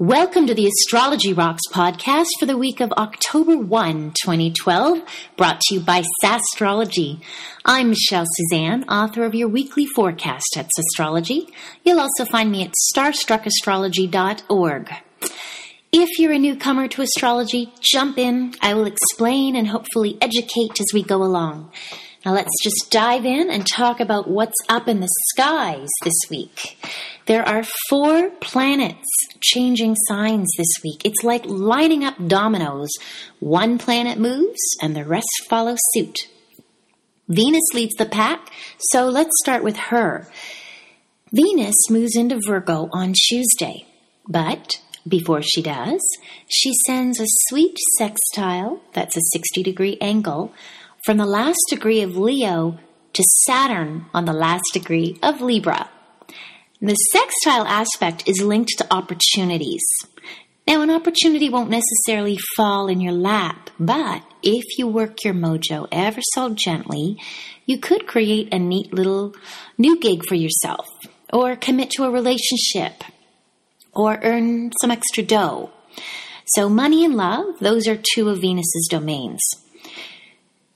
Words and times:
Welcome 0.00 0.46
to 0.46 0.54
the 0.54 0.66
Astrology 0.66 1.34
Rocks 1.34 1.60
podcast 1.70 2.28
for 2.38 2.46
the 2.46 2.56
week 2.56 2.80
of 2.80 2.90
October 2.92 3.58
1, 3.58 4.14
2012, 4.24 5.02
brought 5.36 5.60
to 5.60 5.74
you 5.74 5.80
by 5.82 6.02
Sasstrology. 6.24 7.20
I'm 7.66 7.90
Michelle 7.90 8.24
Suzanne, 8.26 8.84
author 8.84 9.24
of 9.24 9.34
your 9.34 9.48
weekly 9.48 9.84
forecast 9.84 10.56
at 10.56 10.70
Sasstrology. 10.74 11.52
You'll 11.84 12.00
also 12.00 12.24
find 12.24 12.50
me 12.50 12.64
at 12.64 12.72
starstruckastrology.org. 12.96 14.90
If 15.92 16.18
you're 16.18 16.32
a 16.32 16.38
newcomer 16.38 16.88
to 16.88 17.02
astrology, 17.02 17.70
jump 17.82 18.16
in. 18.16 18.54
I 18.62 18.72
will 18.72 18.86
explain 18.86 19.54
and 19.54 19.68
hopefully 19.68 20.16
educate 20.22 20.80
as 20.80 20.86
we 20.94 21.02
go 21.02 21.22
along. 21.22 21.70
Now 22.24 22.34
let's 22.34 22.62
just 22.62 22.90
dive 22.90 23.24
in 23.24 23.50
and 23.50 23.66
talk 23.66 23.98
about 23.98 24.28
what's 24.28 24.58
up 24.68 24.88
in 24.88 25.00
the 25.00 25.08
skies 25.30 25.88
this 26.04 26.18
week. 26.28 26.76
There 27.24 27.46
are 27.48 27.64
four 27.88 28.28
planets 28.40 29.08
changing 29.40 29.96
signs 30.06 30.50
this 30.58 30.82
week. 30.84 31.06
It's 31.06 31.24
like 31.24 31.46
lining 31.46 32.04
up 32.04 32.16
dominoes. 32.26 32.90
One 33.38 33.78
planet 33.78 34.18
moves 34.18 34.60
and 34.82 34.94
the 34.94 35.04
rest 35.04 35.28
follow 35.48 35.76
suit. 35.94 36.18
Venus 37.26 37.72
leads 37.72 37.94
the 37.94 38.06
pack, 38.06 38.50
so 38.78 39.06
let's 39.06 39.30
start 39.40 39.64
with 39.64 39.76
her. 39.76 40.28
Venus 41.32 41.88
moves 41.88 42.16
into 42.16 42.40
Virgo 42.44 42.90
on 42.92 43.14
Tuesday, 43.28 43.86
but 44.28 44.80
before 45.08 45.40
she 45.40 45.62
does, 45.62 46.00
she 46.48 46.72
sends 46.86 47.20
a 47.20 47.26
sweet 47.48 47.78
sextile, 47.96 48.80
that's 48.92 49.16
a 49.16 49.20
60 49.32 49.62
degree 49.62 49.96
angle, 50.00 50.52
from 51.04 51.16
the 51.16 51.26
last 51.26 51.60
degree 51.68 52.02
of 52.02 52.16
Leo 52.16 52.78
to 53.12 53.22
Saturn 53.44 54.06
on 54.12 54.24
the 54.24 54.32
last 54.32 54.64
degree 54.72 55.18
of 55.22 55.40
Libra. 55.40 55.88
The 56.80 56.94
sextile 56.94 57.66
aspect 57.66 58.26
is 58.26 58.42
linked 58.42 58.78
to 58.78 58.94
opportunities. 58.94 59.82
Now, 60.66 60.82
an 60.82 60.90
opportunity 60.90 61.48
won't 61.48 61.70
necessarily 61.70 62.38
fall 62.56 62.88
in 62.88 63.00
your 63.00 63.12
lap, 63.12 63.70
but 63.78 64.22
if 64.42 64.78
you 64.78 64.86
work 64.86 65.24
your 65.24 65.34
mojo 65.34 65.88
ever 65.90 66.20
so 66.34 66.50
gently, 66.50 67.18
you 67.66 67.78
could 67.78 68.06
create 68.06 68.52
a 68.52 68.58
neat 68.58 68.92
little 68.92 69.34
new 69.78 69.98
gig 69.98 70.22
for 70.28 70.36
yourself, 70.36 70.86
or 71.32 71.56
commit 71.56 71.90
to 71.90 72.04
a 72.04 72.10
relationship, 72.10 73.04
or 73.92 74.20
earn 74.22 74.70
some 74.80 74.90
extra 74.90 75.22
dough. 75.22 75.70
So, 76.54 76.68
money 76.68 77.04
and 77.04 77.16
love, 77.16 77.58
those 77.60 77.88
are 77.88 77.98
two 78.14 78.28
of 78.28 78.40
Venus's 78.40 78.88
domains. 78.90 79.40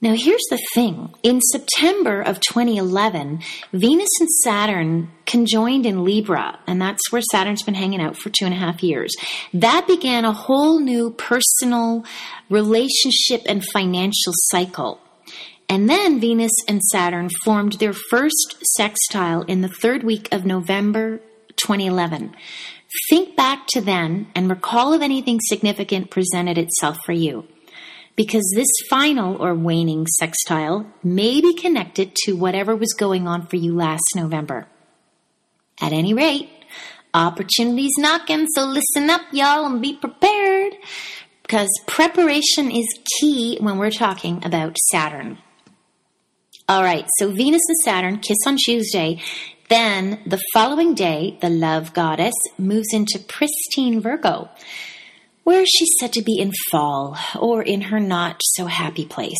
Now, 0.01 0.13
here's 0.13 0.43
the 0.49 0.59
thing. 0.73 1.13
In 1.23 1.39
September 1.39 2.21
of 2.21 2.41
2011, 2.41 3.39
Venus 3.71 4.09
and 4.19 4.29
Saturn 4.43 5.09
conjoined 5.25 5.85
in 5.85 6.03
Libra, 6.03 6.59
and 6.67 6.81
that's 6.81 7.11
where 7.11 7.21
Saturn's 7.31 7.63
been 7.63 7.75
hanging 7.75 8.01
out 8.01 8.17
for 8.17 8.29
two 8.29 8.45
and 8.45 8.53
a 8.53 8.57
half 8.57 8.83
years. 8.83 9.15
That 9.53 9.87
began 9.87 10.25
a 10.25 10.33
whole 10.33 10.79
new 10.79 11.11
personal 11.11 12.03
relationship 12.49 13.43
and 13.45 13.63
financial 13.71 14.33
cycle. 14.49 14.99
And 15.69 15.89
then 15.89 16.19
Venus 16.19 16.53
and 16.67 16.83
Saturn 16.83 17.29
formed 17.43 17.73
their 17.73 17.93
first 17.93 18.57
sextile 18.75 19.43
in 19.43 19.61
the 19.61 19.69
third 19.69 20.03
week 20.03 20.27
of 20.31 20.45
November 20.45 21.19
2011. 21.55 22.35
Think 23.09 23.35
back 23.35 23.65
to 23.69 23.81
then 23.81 24.27
and 24.35 24.49
recall 24.49 24.93
if 24.93 25.01
anything 25.01 25.39
significant 25.41 26.11
presented 26.11 26.57
itself 26.57 26.97
for 27.05 27.13
you 27.13 27.47
because 28.15 28.49
this 28.55 28.69
final 28.89 29.41
or 29.41 29.53
waning 29.53 30.07
sextile 30.07 30.85
may 31.03 31.41
be 31.41 31.53
connected 31.53 32.15
to 32.15 32.33
whatever 32.33 32.75
was 32.75 32.93
going 32.93 33.27
on 33.27 33.47
for 33.47 33.57
you 33.57 33.75
last 33.75 34.03
November. 34.15 34.67
At 35.81 35.91
any 35.91 36.13
rate, 36.13 36.49
opportunities 37.13 37.93
knocking, 37.97 38.47
so 38.55 38.65
listen 38.65 39.09
up, 39.09 39.21
y'all, 39.31 39.65
and 39.65 39.81
be 39.81 39.97
prepared 39.97 40.73
because 41.41 41.69
preparation 41.85 42.71
is 42.71 42.87
key 43.19 43.57
when 43.59 43.77
we're 43.77 43.91
talking 43.91 44.43
about 44.45 44.77
Saturn. 44.91 45.37
All 46.67 46.81
right, 46.81 47.05
so 47.19 47.31
Venus 47.31 47.61
and 47.67 47.77
Saturn 47.83 48.19
kiss 48.19 48.37
on 48.47 48.57
Tuesday. 48.57 49.21
Then 49.69 50.19
the 50.25 50.41
following 50.53 50.95
day, 50.95 51.37
the 51.41 51.49
love 51.49 51.93
goddess 51.93 52.33
moves 52.57 52.93
into 52.93 53.19
pristine 53.19 53.99
Virgo 53.99 54.49
where 55.45 55.63
she's 55.65 55.95
said 55.99 56.11
to 56.11 56.23
be 56.23 56.39
in 56.39 56.51
fall 56.71 57.15
or 57.39 57.61
in 57.61 57.81
her 57.81 57.99
not 57.99 58.41
so 58.43 58.65
happy 58.65 59.05
place. 59.05 59.37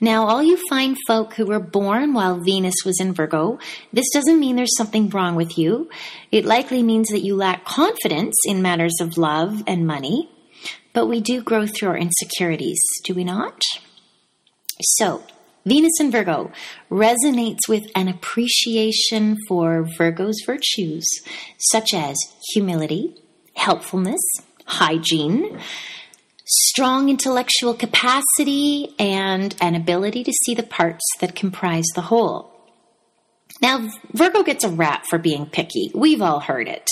Now, 0.00 0.26
all 0.26 0.42
you 0.42 0.58
fine 0.68 0.96
folk 1.06 1.34
who 1.34 1.46
were 1.46 1.60
born 1.60 2.12
while 2.12 2.40
Venus 2.40 2.74
was 2.84 3.00
in 3.00 3.14
Virgo, 3.14 3.58
this 3.92 4.10
doesn't 4.12 4.38
mean 4.38 4.56
there's 4.56 4.76
something 4.76 5.08
wrong 5.08 5.34
with 5.34 5.56
you. 5.56 5.88
It 6.30 6.44
likely 6.44 6.82
means 6.82 7.08
that 7.08 7.24
you 7.24 7.36
lack 7.36 7.64
confidence 7.64 8.34
in 8.46 8.60
matters 8.60 8.96
of 9.00 9.16
love 9.16 9.62
and 9.66 9.86
money, 9.86 10.28
but 10.92 11.06
we 11.06 11.20
do 11.20 11.40
grow 11.40 11.66
through 11.66 11.88
our 11.88 11.96
insecurities, 11.96 12.80
do 13.04 13.14
we 13.14 13.24
not? 13.24 13.62
So, 14.98 15.22
Venus 15.64 16.00
in 16.00 16.10
Virgo 16.10 16.50
resonates 16.90 17.66
with 17.66 17.84
an 17.94 18.08
appreciation 18.08 19.38
for 19.48 19.88
Virgo's 19.96 20.42
virtues, 20.44 21.06
such 21.70 21.94
as 21.94 22.16
humility, 22.52 23.14
helpfulness, 23.54 24.20
hygiene, 24.72 25.58
strong 26.44 27.08
intellectual 27.08 27.74
capacity, 27.74 28.94
and 28.98 29.54
an 29.60 29.74
ability 29.74 30.24
to 30.24 30.32
see 30.32 30.54
the 30.54 30.62
parts 30.62 31.04
that 31.20 31.34
comprise 31.34 31.86
the 31.94 32.02
whole. 32.02 32.50
Now, 33.60 33.88
Virgo 34.12 34.42
gets 34.42 34.64
a 34.64 34.68
rap 34.68 35.04
for 35.08 35.18
being 35.18 35.46
picky. 35.46 35.92
We've 35.94 36.22
all 36.22 36.40
heard 36.40 36.68
it. 36.68 36.86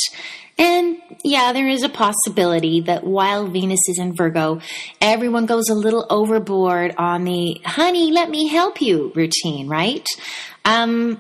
And 0.57 0.99
yeah, 1.25 1.53
there 1.53 1.69
is 1.69 1.83
a 1.83 1.89
possibility 1.89 2.83
that 2.83 3.03
while 3.03 3.47
Venus 3.47 3.81
is 3.89 3.99
in 3.99 4.15
Virgo, 4.15 4.61
everyone 5.01 5.47
goes 5.47 5.71
a 5.71 5.75
little 5.75 6.07
overboard 6.11 6.95
on 6.99 7.25
the 7.25 7.61
honey, 7.65 8.13
let 8.13 8.29
me 8.29 8.47
help 8.47 8.83
you 8.83 9.11
routine, 9.15 9.69
right? 9.69 10.07
Um, 10.67 11.19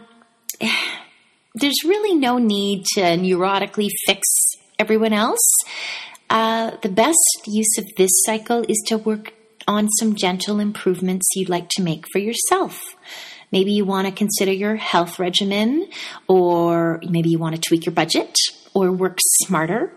there's 1.55 1.85
really 1.85 2.15
no 2.15 2.39
need 2.39 2.85
to 2.95 3.01
neurotically 3.01 3.89
fix 4.07 4.29
everyone 4.79 5.15
else. 5.15 5.55
Uh, 6.31 6.77
the 6.83 6.89
best 6.89 7.43
use 7.47 7.77
of 7.77 7.85
this 7.97 8.11
cycle 8.25 8.65
is 8.69 8.81
to 8.87 8.97
work 8.97 9.35
on 9.67 9.89
some 9.99 10.15
gentle 10.15 10.61
improvements 10.61 11.27
you'd 11.35 11.49
like 11.49 11.69
to 11.69 11.83
make 11.83 12.05
for 12.13 12.21
yourself. 12.21 12.95
Maybe 13.51 13.73
you 13.73 13.85
want 13.85 14.07
to 14.07 14.13
consider 14.13 14.53
your 14.53 14.77
health 14.77 15.19
regimen, 15.19 15.89
or 16.29 17.01
maybe 17.09 17.31
you 17.31 17.39
want 17.39 17.57
to 17.57 17.61
tweak 17.61 17.85
your 17.85 17.95
budget 17.95 18.33
or 18.75 18.93
work 18.93 19.19
smarter. 19.43 19.93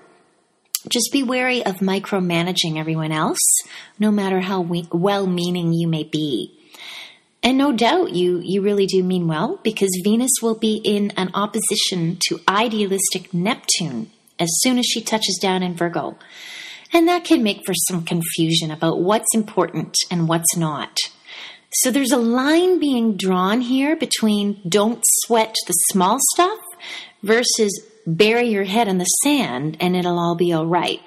Just 0.89 1.11
be 1.13 1.22
wary 1.22 1.63
of 1.63 1.75
micromanaging 1.77 2.77
everyone 2.77 3.11
else, 3.11 3.61
no 3.99 4.11
matter 4.11 4.41
how 4.41 4.61
well 4.91 5.27
meaning 5.27 5.72
you 5.72 5.88
may 5.88 6.03
be. 6.03 6.59
And 7.43 7.57
no 7.57 7.72
doubt 7.72 8.13
you, 8.13 8.39
you 8.43 8.61
really 8.61 8.88
do 8.88 9.03
mean 9.03 9.27
well 9.27 9.59
because 9.63 9.89
Venus 10.03 10.31
will 10.41 10.57
be 10.57 10.77
in 10.77 11.11
an 11.16 11.29
opposition 11.35 12.17
to 12.27 12.39
idealistic 12.47 13.33
Neptune 13.33 14.09
as 14.39 14.49
soon 14.61 14.77
as 14.77 14.85
she 14.85 15.01
touches 15.01 15.38
down 15.41 15.63
in 15.63 15.75
Virgo. 15.75 16.17
And 16.91 17.07
that 17.07 17.23
can 17.23 17.41
make 17.41 17.66
for 17.66 17.73
some 17.73 18.03
confusion 18.03 18.69
about 18.69 19.01
what's 19.01 19.33
important 19.33 19.95
and 20.11 20.27
what's 20.27 20.55
not. 20.55 20.97
So 21.77 21.89
there's 21.89 22.11
a 22.11 22.17
line 22.17 22.79
being 22.79 23.17
drawn 23.17 23.61
here 23.61 23.95
between 23.95 24.61
don't 24.67 25.03
sweat 25.03 25.55
the 25.66 25.73
small 25.91 26.19
stuff 26.33 26.59
versus 27.23 27.81
bury 28.05 28.49
your 28.49 28.63
head 28.63 28.88
in 28.88 28.99
the 28.99 29.05
sand 29.05 29.77
and 29.79 29.95
it'll 29.95 30.19
all 30.19 30.35
be 30.35 30.53
all 30.53 30.67
right. 30.67 31.01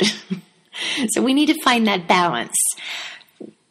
so 1.08 1.22
we 1.22 1.34
need 1.34 1.46
to 1.46 1.62
find 1.62 1.86
that 1.86 2.08
balance. 2.08 2.56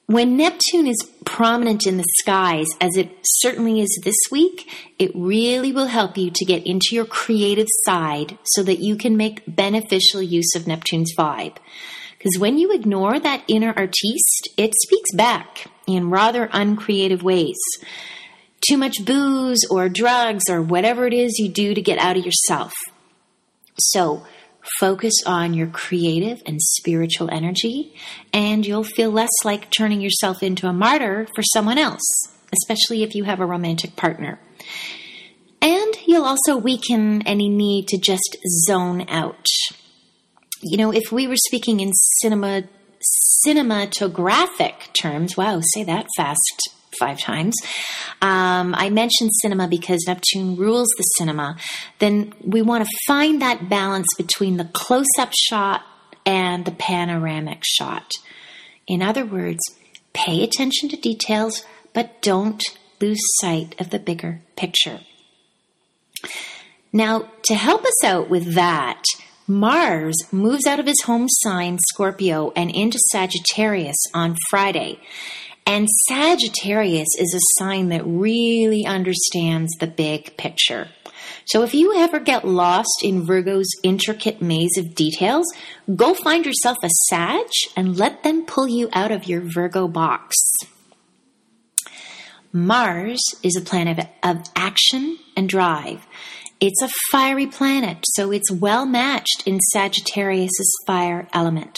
When 0.07 0.38
Neptune 0.38 0.85
is 0.85 1.09
prominent 1.25 1.88
in 1.88 1.97
the 1.97 2.05
skies, 2.19 2.67
as 2.79 2.95
it 2.95 3.09
certainly 3.23 3.81
is 3.81 3.99
this 4.03 4.16
week, 4.29 4.69
it 4.99 5.11
really 5.16 5.71
will 5.71 5.88
help 5.88 6.16
you 6.16 6.29
to 6.29 6.45
get 6.45 6.67
into 6.67 6.89
your 6.91 7.05
creative 7.05 7.67
side 7.85 8.38
so 8.44 8.61
that 8.63 8.77
you 8.77 8.97
can 8.97 9.17
make 9.17 9.41
beneficial 9.47 10.21
use 10.21 10.53
of 10.56 10.68
Neptune's 10.68 11.15
vibe. 11.18 11.57
Because 12.19 12.38
when 12.39 12.59
you 12.59 12.71
ignore 12.71 13.19
that 13.19 13.44
inner 13.47 13.74
artiste, 13.75 14.50
it 14.57 14.74
speaks 14.75 15.12
back 15.15 15.71
in 15.88 16.12
rather 16.12 16.50
uncreative 16.53 17.24
ways. 17.24 17.57
Too 18.68 18.77
much 18.77 19.06
booze 19.06 19.65
or 19.71 19.89
drugs 19.89 20.44
or 20.50 20.62
whatever 20.62 21.07
it 21.07 21.13
is 21.13 21.39
you 21.39 21.50
do 21.50 21.74
to 21.74 21.81
get 21.81 21.97
out 21.97 22.15
of 22.18 22.25
yourself. 22.25 22.74
So, 23.80 24.24
Focus 24.79 25.13
on 25.25 25.53
your 25.53 25.67
creative 25.67 26.41
and 26.45 26.62
spiritual 26.62 27.29
energy, 27.31 27.94
and 28.33 28.65
you'll 28.65 28.83
feel 28.83 29.12
less 29.12 29.29
like 29.44 29.71
turning 29.71 30.01
yourself 30.01 30.41
into 30.41 30.67
a 30.67 30.73
martyr 30.73 31.27
for 31.35 31.44
someone 31.53 31.77
else, 31.77 32.01
especially 32.51 33.03
if 33.03 33.13
you 33.15 33.23
have 33.25 33.39
a 33.39 33.45
romantic 33.45 33.95
partner. 33.95 34.39
And 35.62 35.95
you'll 36.06 36.25
also 36.25 36.57
weaken 36.57 37.21
any 37.27 37.47
need 37.47 37.88
to 37.89 37.97
just 37.97 38.38
zone 38.67 39.06
out. 39.09 39.45
You 40.62 40.77
know, 40.77 40.91
if 40.91 41.11
we 41.11 41.27
were 41.27 41.35
speaking 41.38 41.79
in 41.79 41.91
cinema 41.94 42.63
cinematographic 43.45 44.94
terms, 45.00 45.38
wow, 45.38 45.61
say 45.73 45.83
that 45.83 46.07
fast, 46.18 46.69
five 47.00 47.19
times. 47.19 47.56
Um, 48.21 48.75
I 48.75 48.89
mentioned 48.89 49.31
cinema 49.42 49.68
because 49.68 50.03
Neptune 50.07 50.56
rules 50.56 50.88
the 50.97 51.03
cinema. 51.18 51.57
Then 52.00 52.33
we 52.42 52.62
want 52.62 52.86
to 52.86 52.97
find 53.07 53.42
that 53.42 53.69
balance 53.69 54.07
between 54.18 54.57
the 54.57 54.69
close 54.74 55.07
up 55.19 55.31
shot 55.33 55.83
and 56.25 56.65
the 56.65 56.71
panoramic 56.71 57.63
shot. 57.63 58.12
In 58.88 59.01
other 59.01 59.25
words, 59.25 59.59
pay 60.13 60.44
attention 60.44 60.89
to 60.89 60.97
details, 60.97 61.65
but 61.94 62.21
don't 62.21 62.63
lose 63.01 63.19
sight 63.42 63.75
of 63.80 63.89
the 63.89 64.00
bigger 64.00 64.42
picture. 64.56 65.01
Now, 66.94 67.30
to 67.44 67.56
help 67.56 67.83
us 67.83 68.03
out 68.03 68.30
with 68.30 68.56
that, 68.56 69.03
Mars 69.47 70.15
moves 70.31 70.65
out 70.65 70.80
of 70.80 70.88
his 70.88 71.01
home 71.01 71.27
sign, 71.30 71.77
Scorpio, 71.89 72.51
and 72.56 72.71
into 72.71 72.97
Sagittarius 73.12 73.97
on 74.13 74.38
Friday. 74.50 75.00
And 75.65 75.89
Sagittarius 76.07 77.07
is 77.17 77.33
a 77.33 77.62
sign 77.63 77.89
that 77.89 78.06
really 78.06 78.85
understands 78.85 79.71
the 79.79 79.88
big 79.88 80.38
picture. 80.38 80.89
So 81.45 81.63
if 81.63 81.73
you 81.73 81.95
ever 81.95 82.19
get 82.19 82.45
lost 82.45 83.01
in 83.03 83.25
Virgo's 83.25 83.69
intricate 83.83 84.41
maze 84.41 84.77
of 84.77 84.95
details, 84.95 85.45
go 85.95 86.13
find 86.13 86.45
yourself 86.45 86.77
a 86.83 86.89
Sag 87.09 87.47
and 87.75 87.97
let 87.97 88.23
them 88.23 88.45
pull 88.45 88.67
you 88.67 88.89
out 88.94 89.12
of 89.12 89.25
your 89.25 89.41
Virgo 89.41 89.88
box. 89.88 90.35
Mars 92.51 93.21
is 93.44 93.56
a 93.56 93.61
planet 93.61 94.07
of 94.23 94.38
action 94.56 95.18
and 95.35 95.50
drive. 95.50 96.06
It's 96.61 96.81
a 96.81 96.89
fiery 97.11 97.47
planet, 97.47 98.06
so 98.13 98.31
it's 98.31 98.50
well 98.50 98.85
matched 98.85 99.44
in 99.45 99.59
Sagittarius's 99.59 100.73
fire 100.88 101.27
element. 101.33 101.77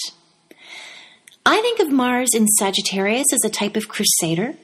I 1.50 1.62
think 1.62 1.80
of 1.80 1.90
Mars 1.90 2.32
in 2.36 2.46
Sagittarius 2.46 3.32
as 3.32 3.46
a 3.46 3.50
type 3.50 3.78
of 3.78 3.88
crusader. 3.88 4.56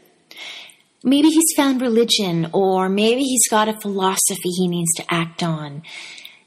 Maybe 1.02 1.30
he's 1.30 1.56
found 1.56 1.80
religion, 1.80 2.50
or 2.52 2.90
maybe 2.90 3.22
he's 3.22 3.48
got 3.50 3.70
a 3.70 3.80
philosophy 3.80 4.50
he 4.50 4.68
needs 4.68 4.94
to 4.96 5.06
act 5.08 5.42
on. 5.42 5.84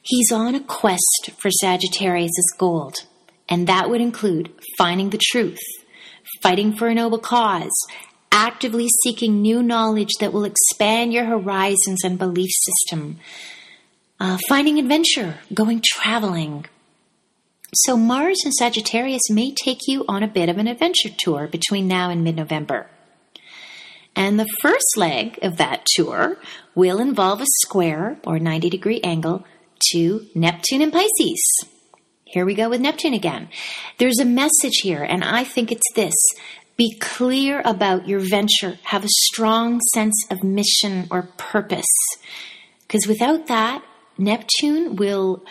He's 0.02 0.30
on 0.30 0.54
a 0.54 0.60
quest 0.60 1.30
for 1.38 1.50
Sagittarius's 1.50 2.54
gold, 2.58 2.96
and 3.48 3.66
that 3.66 3.88
would 3.88 4.02
include 4.02 4.52
finding 4.76 5.08
the 5.08 5.20
truth, 5.30 5.62
fighting 6.42 6.76
for 6.76 6.88
a 6.88 6.94
noble 6.94 7.18
cause, 7.18 7.72
actively 8.30 8.88
seeking 9.04 9.40
new 9.40 9.62
knowledge 9.62 10.12
that 10.20 10.34
will 10.34 10.44
expand 10.44 11.14
your 11.14 11.24
horizons 11.24 12.04
and 12.04 12.18
belief 12.18 12.50
system, 12.52 13.18
uh, 14.20 14.36
finding 14.50 14.78
adventure, 14.78 15.38
going 15.54 15.80
traveling. 15.82 16.66
So, 17.80 17.94
Mars 17.94 18.38
and 18.42 18.54
Sagittarius 18.54 19.28
may 19.28 19.52
take 19.52 19.80
you 19.86 20.06
on 20.08 20.22
a 20.22 20.28
bit 20.28 20.48
of 20.48 20.56
an 20.56 20.66
adventure 20.66 21.10
tour 21.18 21.46
between 21.46 21.86
now 21.86 22.08
and 22.08 22.24
mid 22.24 22.34
November. 22.34 22.86
And 24.14 24.40
the 24.40 24.48
first 24.62 24.96
leg 24.96 25.38
of 25.42 25.58
that 25.58 25.84
tour 25.94 26.38
will 26.74 26.98
involve 26.98 27.42
a 27.42 27.46
square 27.60 28.16
or 28.24 28.38
90 28.38 28.70
degree 28.70 29.02
angle 29.02 29.44
to 29.92 30.26
Neptune 30.34 30.80
and 30.80 30.90
Pisces. 30.90 31.66
Here 32.24 32.46
we 32.46 32.54
go 32.54 32.70
with 32.70 32.80
Neptune 32.80 33.12
again. 33.12 33.50
There's 33.98 34.20
a 34.20 34.24
message 34.24 34.78
here, 34.82 35.02
and 35.02 35.22
I 35.22 35.44
think 35.44 35.70
it's 35.70 35.92
this 35.94 36.14
be 36.78 36.96
clear 36.98 37.60
about 37.62 38.08
your 38.08 38.20
venture, 38.20 38.78
have 38.84 39.04
a 39.04 39.08
strong 39.08 39.80
sense 39.92 40.26
of 40.30 40.42
mission 40.42 41.08
or 41.10 41.28
purpose. 41.36 41.84
Because 42.86 43.06
without 43.06 43.48
that, 43.48 43.84
Neptune 44.16 44.96
will 44.96 45.44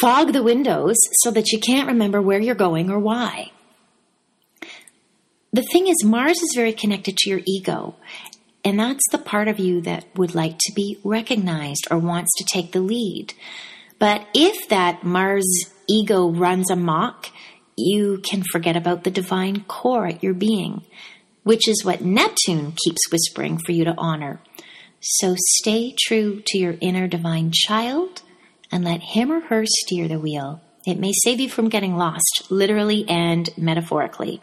fog 0.00 0.32
the 0.32 0.42
windows 0.42 0.96
so 1.22 1.30
that 1.30 1.50
you 1.52 1.58
can't 1.58 1.88
remember 1.88 2.20
where 2.20 2.40
you're 2.40 2.54
going 2.54 2.90
or 2.90 2.98
why. 2.98 3.52
The 5.52 5.66
thing 5.72 5.88
is, 5.88 6.04
Mars 6.04 6.42
is 6.42 6.52
very 6.54 6.72
connected 6.72 7.16
to 7.16 7.30
your 7.30 7.40
ego, 7.46 7.96
and 8.64 8.78
that's 8.78 9.04
the 9.10 9.18
part 9.18 9.48
of 9.48 9.58
you 9.58 9.80
that 9.82 10.04
would 10.14 10.34
like 10.34 10.58
to 10.58 10.72
be 10.74 10.98
recognized 11.02 11.88
or 11.90 11.98
wants 11.98 12.34
to 12.36 12.44
take 12.44 12.72
the 12.72 12.80
lead. 12.80 13.32
But 13.98 14.26
if 14.34 14.68
that 14.68 15.04
Mars 15.04 15.46
ego 15.88 16.28
runs 16.28 16.70
amok, 16.70 17.30
you 17.76 18.18
can 18.18 18.42
forget 18.52 18.76
about 18.76 19.04
the 19.04 19.10
divine 19.10 19.64
core 19.64 20.06
at 20.06 20.22
your 20.22 20.34
being, 20.34 20.84
which 21.44 21.66
is 21.66 21.84
what 21.84 22.02
Neptune 22.02 22.74
keeps 22.84 23.10
whispering 23.10 23.58
for 23.58 23.72
you 23.72 23.84
to 23.84 23.94
honor. 23.96 24.40
So 25.00 25.34
stay 25.56 25.94
true 25.98 26.42
to 26.46 26.58
your 26.58 26.76
inner 26.80 27.06
divine 27.06 27.52
child 27.54 28.22
and 28.70 28.84
let 28.84 29.00
him 29.00 29.32
or 29.32 29.40
her 29.40 29.64
steer 29.66 30.08
the 30.08 30.18
wheel. 30.18 30.60
It 30.86 30.98
may 30.98 31.12
save 31.12 31.40
you 31.40 31.48
from 31.48 31.68
getting 31.68 31.96
lost, 31.96 32.48
literally 32.50 33.04
and 33.08 33.48
metaphorically. 33.56 34.40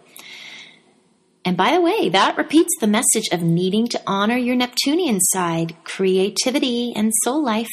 And 1.44 1.56
by 1.56 1.72
the 1.72 1.81
way, 1.81 2.10
that 2.10 2.38
repeats 2.38 2.74
the 2.80 2.88
message 2.88 3.30
of 3.31 3.42
needing 3.42 3.88
to 3.89 4.01
honor 4.07 4.38
your 4.38 4.56
Neptunian 4.56 5.19
side, 5.19 5.75
creativity, 5.83 6.92
and 6.95 7.12
soul 7.24 7.44
life. 7.44 7.69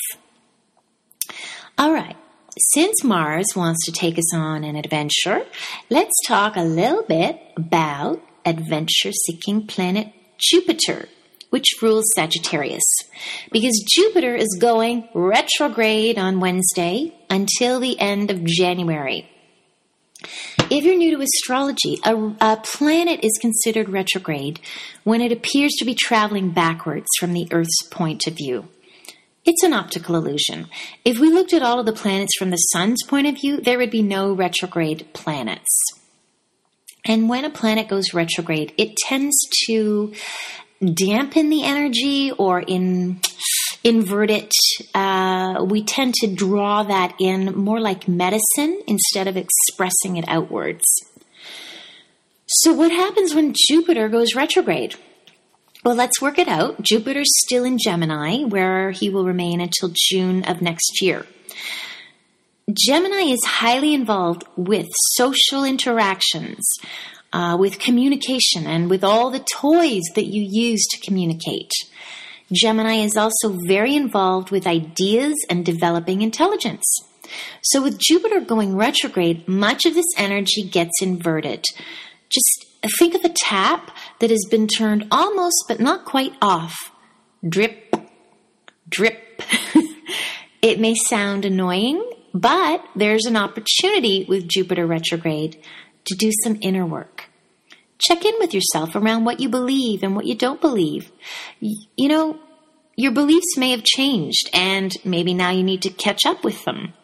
All 1.79 1.93
right, 1.93 2.17
since 2.75 3.03
Mars 3.03 3.47
wants 3.57 3.87
to 3.87 3.93
take 3.93 4.19
us 4.19 4.35
on 4.35 4.63
an 4.63 4.77
adventure, 4.77 5.47
let's 5.89 6.15
talk 6.27 6.57
a 6.57 6.63
little 6.63 7.03
bit 7.03 7.41
about 7.57 8.23
adventure 8.45 9.13
seeking 9.13 9.67
planet 9.67 10.13
Jupiter 10.39 11.09
which 11.53 11.83
rules 11.83 12.11
Sagittarius. 12.15 12.83
Because 13.51 13.85
Jupiter 13.87 14.35
is 14.35 14.57
going 14.59 15.07
retrograde 15.13 16.19
on 16.19 16.41
Wednesday 16.41 17.15
until 17.29 17.79
the 17.79 18.01
end 18.01 18.31
of 18.31 18.43
January. 18.43 19.29
If 20.71 20.85
you're 20.85 20.97
new 20.97 21.15
to 21.15 21.23
astrology, 21.23 21.99
a, 22.07 22.17
a, 22.41 22.57
planet 22.57 23.23
is 23.23 23.39
considered 23.39 23.91
retrograde 23.91 24.61
when 25.05 25.21
it 25.21 25.31
appears 25.31 25.73
to 25.79 25.85
be 25.85 25.95
traveling 25.95 26.53
backwards 26.53 27.09
from 27.21 27.35
the 27.35 27.47
Earth's 27.51 27.83
point 27.91 28.27
of 28.27 28.35
view. 28.35 28.69
It's 29.45 29.63
an 29.63 29.75
optical 29.75 30.17
illusion. 30.17 30.69
If 31.05 31.19
we 31.19 31.31
looked 31.31 31.53
at 31.53 31.63
all 31.63 31.81
of 31.81 31.85
the 31.85 31.93
planets 31.93 32.33
from 32.39 32.49
the 32.49 32.57
Sun's 32.57 33.03
point 33.03 33.27
of 33.27 33.35
view, 33.35 33.61
there 33.61 33.77
would 33.77 33.91
be 33.91 34.03
no 34.03 34.33
retrograde 34.33 35.07
planets. 35.13 35.69
And 37.05 37.29
when 37.29 37.45
a 37.45 37.51
planet 37.51 37.89
goes 37.89 38.15
retrograde, 38.15 38.73
it 38.79 38.97
tends 38.97 39.37
to 39.67 40.13
dampen 40.83 41.51
the 41.51 41.65
energy 41.65 42.33
or 42.33 42.61
in 42.61 43.21
invert 43.85 44.31
it. 44.31 44.53
Uh, 44.95 45.65
we 45.67 45.83
tend 45.83 46.15
to 46.15 46.27
draw 46.27 46.83
that 46.83 47.15
in 47.21 47.57
more 47.57 47.81
like 47.81 48.09
medicine 48.09 48.81
instead 48.87 49.27
of 49.27 49.37
expressing 49.37 50.17
it 50.17 50.25
outwards. 50.29 50.85
So, 52.47 52.73
what 52.73 52.91
happens 52.91 53.35
when 53.35 53.55
Jupiter 53.69 54.09
goes 54.09 54.35
retrograde? 54.35 54.97
Well, 55.85 55.97
let's 55.97 56.21
work 56.21 56.39
it 56.39 56.49
out. 56.49 56.81
Jupiter's 56.83 57.31
still 57.45 57.65
in 57.65 57.79
Gemini, 57.79 58.45
where 58.45 58.93
he 58.93 59.09
will 59.09 59.25
remain 59.25 59.61
until 59.61 59.93
June 59.93 60.45
of 60.45 60.63
next 60.63 61.03
year. 61.03 61.27
Gemini 62.73 63.33
is 63.33 63.45
highly 63.45 63.93
involved 63.93 64.45
with 64.57 64.89
social 65.15 65.65
interactions, 65.65 66.65
uh, 67.33 67.57
with 67.59 67.79
communication 67.79 68.67
and 68.67 68.91
with 68.91 69.03
all 69.03 69.31
the 69.31 69.45
toys 69.61 70.03
that 70.15 70.27
you 70.27 70.47
use 70.49 70.87
to 70.89 71.01
communicate. 71.01 71.71
Gemini 72.53 72.97
is 72.97 73.17
also 73.17 73.57
very 73.67 73.97
involved 73.97 74.51
with 74.51 74.67
ideas 74.67 75.35
and 75.49 75.65
developing 75.65 76.23
intelligence. 76.23 76.85
So, 77.63 77.83
with 77.83 77.99
Jupiter 77.99 78.41
going 78.41 78.77
retrograde, 78.77 79.49
much 79.49 79.87
of 79.87 79.95
this 79.95 80.13
energy 80.19 80.63
gets 80.63 81.01
inverted. 81.01 81.65
Just 82.29 82.67
think 82.99 83.15
of 83.15 83.25
a 83.25 83.35
tap 83.35 83.91
that 84.19 84.31
has 84.31 84.45
been 84.51 84.67
turned 84.67 85.07
almost 85.11 85.65
but 85.69 85.81
not 85.81 86.05
quite 86.05 86.33
off. 86.43 86.75
Drip, 87.49 87.95
drip. 88.89 89.43
it 90.63 90.79
may 90.79 90.95
sound 90.95 91.45
annoying, 91.45 92.05
but 92.35 92.85
there's 92.95 93.25
an 93.27 93.37
opportunity 93.37 94.27
with 94.29 94.49
Jupiter 94.49 94.87
retrograde 94.87 95.63
to 96.07 96.17
do 96.17 96.31
some 96.43 96.59
inner 96.61 96.87
work. 96.87 97.12
Check 98.03 98.25
in 98.25 98.35
with 98.39 98.53
yourself 98.53 98.97
around 98.97 99.25
what 99.25 99.41
you 99.41 99.49
believe 99.49 100.03
and 100.03 100.17
what 100.17 100.27
you 100.27 100.35
don't 100.35 100.61
believe. 100.61 101.13
You 101.61 102.09
know, 102.09 102.41
your 102.97 103.13
beliefs 103.13 103.57
may 103.57 103.71
have 103.71 103.85
changed 103.85 104.51
and 104.53 104.95
maybe 105.05 105.35
now 105.35 105.51
you 105.51 105.63
need 105.63 105.83
to 105.83 105.91
catch 105.91 106.27
up 106.27 106.45
with 106.45 106.65
them. 106.65 106.95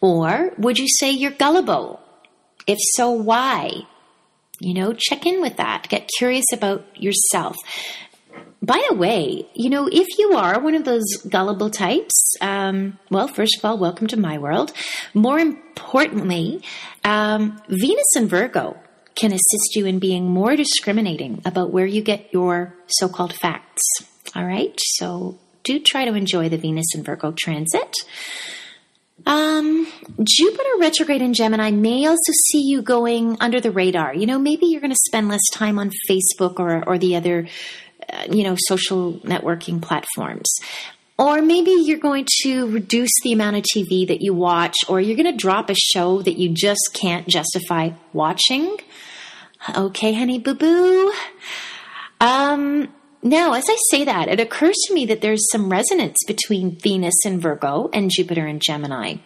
Or 0.00 0.52
would 0.58 0.78
you 0.78 0.86
say 0.88 1.10
you're 1.10 1.30
gullible? 1.30 2.00
If 2.66 2.78
so, 2.96 3.10
why? 3.10 3.82
You 4.60 4.74
know, 4.74 4.92
check 4.92 5.24
in 5.24 5.40
with 5.40 5.56
that. 5.56 5.88
Get 5.88 6.10
curious 6.18 6.44
about 6.52 6.84
yourself. 7.00 7.56
By 8.60 8.84
the 8.90 8.96
way, 8.96 9.48
you 9.54 9.70
know, 9.70 9.88
if 9.90 10.06
you 10.18 10.34
are 10.34 10.60
one 10.60 10.74
of 10.74 10.84
those 10.84 11.06
gullible 11.28 11.70
types, 11.70 12.34
um, 12.40 12.98
well, 13.10 13.28
first 13.28 13.56
of 13.56 13.64
all, 13.64 13.78
welcome 13.78 14.08
to 14.08 14.18
my 14.18 14.36
world. 14.36 14.72
More 15.14 15.38
importantly, 15.38 16.62
um, 17.04 17.60
Venus 17.68 18.16
and 18.16 18.28
Virgo 18.28 18.76
can 19.18 19.32
assist 19.32 19.74
you 19.74 19.84
in 19.84 19.98
being 19.98 20.24
more 20.30 20.54
discriminating 20.54 21.42
about 21.44 21.70
where 21.70 21.86
you 21.86 22.02
get 22.02 22.32
your 22.32 22.74
so 22.86 23.08
called 23.08 23.34
facts. 23.34 23.82
All 24.36 24.44
right, 24.44 24.78
so 24.78 25.38
do 25.64 25.80
try 25.80 26.04
to 26.04 26.14
enjoy 26.14 26.48
the 26.48 26.56
Venus 26.56 26.86
and 26.94 27.04
Virgo 27.04 27.32
transit. 27.32 27.96
Um, 29.26 29.86
Jupiter 30.22 30.70
retrograde 30.78 31.22
in 31.22 31.34
Gemini 31.34 31.70
may 31.70 32.06
also 32.06 32.32
see 32.50 32.62
you 32.62 32.82
going 32.82 33.36
under 33.40 33.60
the 33.60 33.70
radar. 33.70 34.14
You 34.14 34.26
know, 34.26 34.38
maybe 34.38 34.66
you're 34.66 34.80
going 34.80 34.92
to 34.92 34.98
spend 35.08 35.28
less 35.28 35.46
time 35.52 35.78
on 35.78 35.90
Facebook 36.08 36.60
or, 36.60 36.88
or 36.88 36.98
the 36.98 37.16
other, 37.16 37.48
uh, 38.08 38.24
you 38.30 38.44
know, 38.44 38.56
social 38.56 39.14
networking 39.20 39.82
platforms. 39.82 40.48
Or 41.18 41.42
maybe 41.42 41.72
you're 41.72 41.98
going 41.98 42.28
to 42.44 42.70
reduce 42.70 43.10
the 43.24 43.32
amount 43.32 43.56
of 43.56 43.64
TV 43.64 44.06
that 44.06 44.20
you 44.20 44.32
watch, 44.32 44.76
or 44.88 45.00
you're 45.00 45.16
going 45.16 45.30
to 45.30 45.36
drop 45.36 45.68
a 45.68 45.74
show 45.74 46.22
that 46.22 46.38
you 46.38 46.50
just 46.50 46.90
can't 46.92 47.26
justify 47.26 47.90
watching. 48.12 48.76
Okay, 49.76 50.14
honey 50.14 50.38
boo 50.38 50.54
boo. 50.54 51.12
Um, 52.20 52.88
now, 53.22 53.54
as 53.54 53.64
I 53.68 53.76
say 53.90 54.04
that, 54.04 54.28
it 54.28 54.40
occurs 54.40 54.76
to 54.86 54.94
me 54.94 55.06
that 55.06 55.20
there's 55.20 55.50
some 55.50 55.70
resonance 55.70 56.16
between 56.26 56.78
Venus 56.78 57.14
and 57.26 57.42
Virgo 57.42 57.90
and 57.92 58.10
Jupiter 58.12 58.46
and 58.46 58.62
Gemini. 58.62 59.16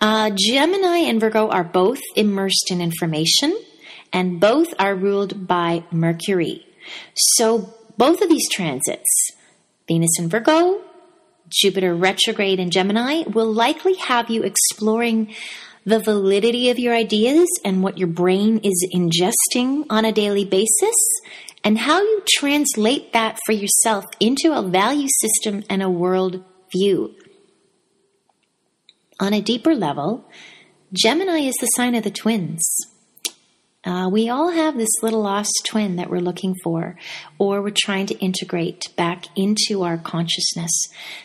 Uh, 0.00 0.30
Gemini 0.34 0.98
and 0.98 1.20
Virgo 1.20 1.48
are 1.48 1.64
both 1.64 2.00
immersed 2.16 2.70
in 2.70 2.80
information, 2.80 3.58
and 4.12 4.40
both 4.40 4.68
are 4.78 4.94
ruled 4.94 5.46
by 5.46 5.84
Mercury. 5.90 6.66
So, 7.14 7.74
both 7.96 8.20
of 8.20 8.28
these 8.28 8.48
transits, 8.50 9.30
Venus 9.88 10.18
and 10.18 10.30
Virgo, 10.30 10.82
Jupiter 11.48 11.94
retrograde 11.94 12.60
in 12.60 12.70
Gemini, 12.70 13.22
will 13.22 13.52
likely 13.52 13.94
have 13.94 14.30
you 14.30 14.42
exploring 14.42 15.34
the 15.84 15.98
validity 15.98 16.70
of 16.70 16.78
your 16.78 16.94
ideas 16.94 17.48
and 17.64 17.82
what 17.82 17.98
your 17.98 18.08
brain 18.08 18.60
is 18.62 18.88
ingesting 18.94 19.84
on 19.90 20.04
a 20.04 20.12
daily 20.12 20.44
basis, 20.44 20.96
and 21.64 21.78
how 21.78 22.00
you 22.00 22.22
translate 22.28 23.12
that 23.12 23.38
for 23.44 23.52
yourself 23.52 24.04
into 24.18 24.52
a 24.52 24.62
value 24.62 25.08
system 25.20 25.62
and 25.68 25.82
a 25.82 25.90
world 25.90 26.42
view. 26.72 27.14
On 29.20 29.34
a 29.34 29.42
deeper 29.42 29.74
level, 29.74 30.24
Gemini 30.92 31.40
is 31.40 31.54
the 31.60 31.66
sign 31.66 31.94
of 31.94 32.04
the 32.04 32.10
twins. 32.10 32.62
Uh, 33.82 34.10
we 34.12 34.28
all 34.28 34.50
have 34.50 34.76
this 34.76 35.02
little 35.02 35.22
lost 35.22 35.62
twin 35.66 35.96
that 35.96 36.10
we're 36.10 36.20
looking 36.20 36.54
for, 36.62 36.96
or 37.38 37.62
we're 37.62 37.72
trying 37.74 38.04
to 38.04 38.18
integrate 38.18 38.94
back 38.94 39.24
into 39.36 39.82
our 39.82 39.96
consciousness. 39.96 40.70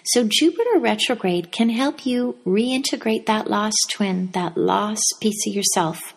So, 0.05 0.25
Jupiter 0.25 0.79
retrograde 0.79 1.51
can 1.51 1.69
help 1.69 2.05
you 2.05 2.37
reintegrate 2.45 3.25
that 3.25 3.49
lost 3.49 3.77
twin, 3.91 4.29
that 4.31 4.55
lost 4.55 5.15
piece 5.19 5.45
of 5.45 5.53
yourself. 5.53 6.13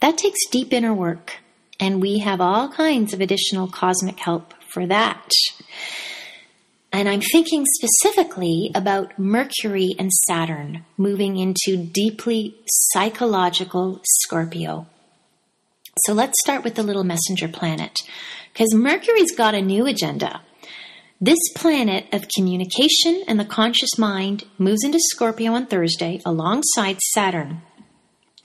That 0.00 0.16
takes 0.16 0.46
deep 0.48 0.72
inner 0.72 0.94
work, 0.94 1.38
and 1.80 2.00
we 2.00 2.18
have 2.18 2.40
all 2.40 2.68
kinds 2.68 3.12
of 3.12 3.20
additional 3.20 3.66
cosmic 3.66 4.20
help 4.20 4.54
for 4.72 4.86
that. 4.86 5.28
And 6.90 7.08
I'm 7.08 7.20
thinking 7.20 7.64
specifically 7.66 8.70
about 8.74 9.18
Mercury 9.18 9.94
and 9.98 10.10
Saturn 10.26 10.86
moving 10.96 11.36
into 11.36 11.76
deeply 11.76 12.56
psychological 12.66 14.00
Scorpio. 14.04 14.86
So 16.06 16.12
let's 16.14 16.40
start 16.40 16.64
with 16.64 16.76
the 16.76 16.82
little 16.82 17.04
messenger 17.04 17.48
planet, 17.48 17.98
because 18.52 18.74
Mercury's 18.74 19.34
got 19.36 19.54
a 19.54 19.60
new 19.60 19.86
agenda. 19.86 20.40
This 21.20 21.38
planet 21.56 22.06
of 22.12 22.28
communication 22.34 23.24
and 23.26 23.38
the 23.38 23.44
conscious 23.44 23.98
mind 23.98 24.44
moves 24.56 24.84
into 24.84 25.00
Scorpio 25.10 25.52
on 25.52 25.66
Thursday 25.66 26.20
alongside 26.24 27.00
Saturn. 27.12 27.60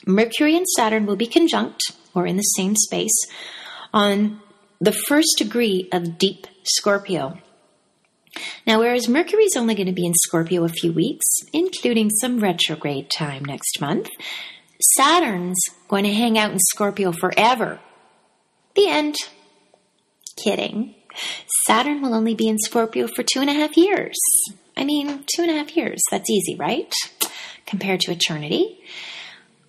Mercury 0.05 0.57
and 0.57 0.67
Saturn 0.75 1.05
will 1.05 1.15
be 1.15 1.27
conjunct, 1.27 1.81
or 2.13 2.27
in 2.27 2.35
the 2.35 2.41
same 2.41 2.75
space, 2.75 3.27
on 3.93 4.41
the 4.81 4.91
first 4.91 5.35
degree 5.37 5.87
of 5.93 6.17
deep 6.17 6.45
Scorpio. 6.63 7.37
Now, 8.65 8.79
whereas 8.79 9.07
Mercury 9.07 9.43
is 9.43 9.55
only 9.55 9.75
going 9.75 9.87
to 9.87 9.93
be 9.93 10.05
in 10.05 10.13
Scorpio 10.13 10.63
a 10.63 10.69
few 10.69 10.91
weeks, 10.91 11.25
including 11.51 12.09
some 12.09 12.39
retrograde 12.39 13.09
time 13.09 13.45
next 13.45 13.79
month, 13.79 14.09
Saturn's 14.95 15.61
going 15.87 16.03
to 16.03 16.13
hang 16.13 16.37
out 16.37 16.51
in 16.51 16.59
Scorpio 16.59 17.11
forever. 17.11 17.79
The 18.75 18.89
end. 18.89 19.15
Kidding. 20.35 20.95
Saturn 21.67 22.01
will 22.01 22.13
only 22.13 22.33
be 22.33 22.47
in 22.47 22.57
Scorpio 22.57 23.07
for 23.07 23.23
two 23.23 23.39
and 23.39 23.49
a 23.49 23.53
half 23.53 23.77
years. 23.77 24.17
I 24.75 24.83
mean, 24.83 25.23
two 25.33 25.43
and 25.43 25.51
a 25.51 25.55
half 25.55 25.75
years. 25.77 26.01
That's 26.09 26.29
easy, 26.29 26.55
right? 26.55 26.91
Compared 27.65 28.01
to 28.01 28.11
eternity. 28.11 28.79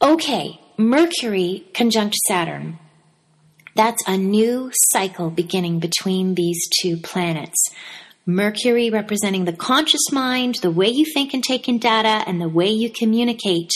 Okay, 0.00 0.58
Mercury 0.76 1.66
conjunct 1.74 2.14
Saturn. 2.26 2.78
That's 3.76 4.02
a 4.06 4.16
new 4.16 4.70
cycle 4.90 5.30
beginning 5.30 5.80
between 5.80 6.34
these 6.34 6.60
two 6.80 6.96
planets. 6.96 7.70
Mercury 8.26 8.90
representing 8.90 9.44
the 9.44 9.52
conscious 9.52 10.10
mind, 10.10 10.56
the 10.62 10.70
way 10.70 10.88
you 10.88 11.04
think 11.12 11.34
and 11.34 11.44
take 11.44 11.68
in 11.68 11.78
data, 11.78 12.24
and 12.26 12.40
the 12.40 12.48
way 12.48 12.68
you 12.68 12.90
communicate. 12.90 13.70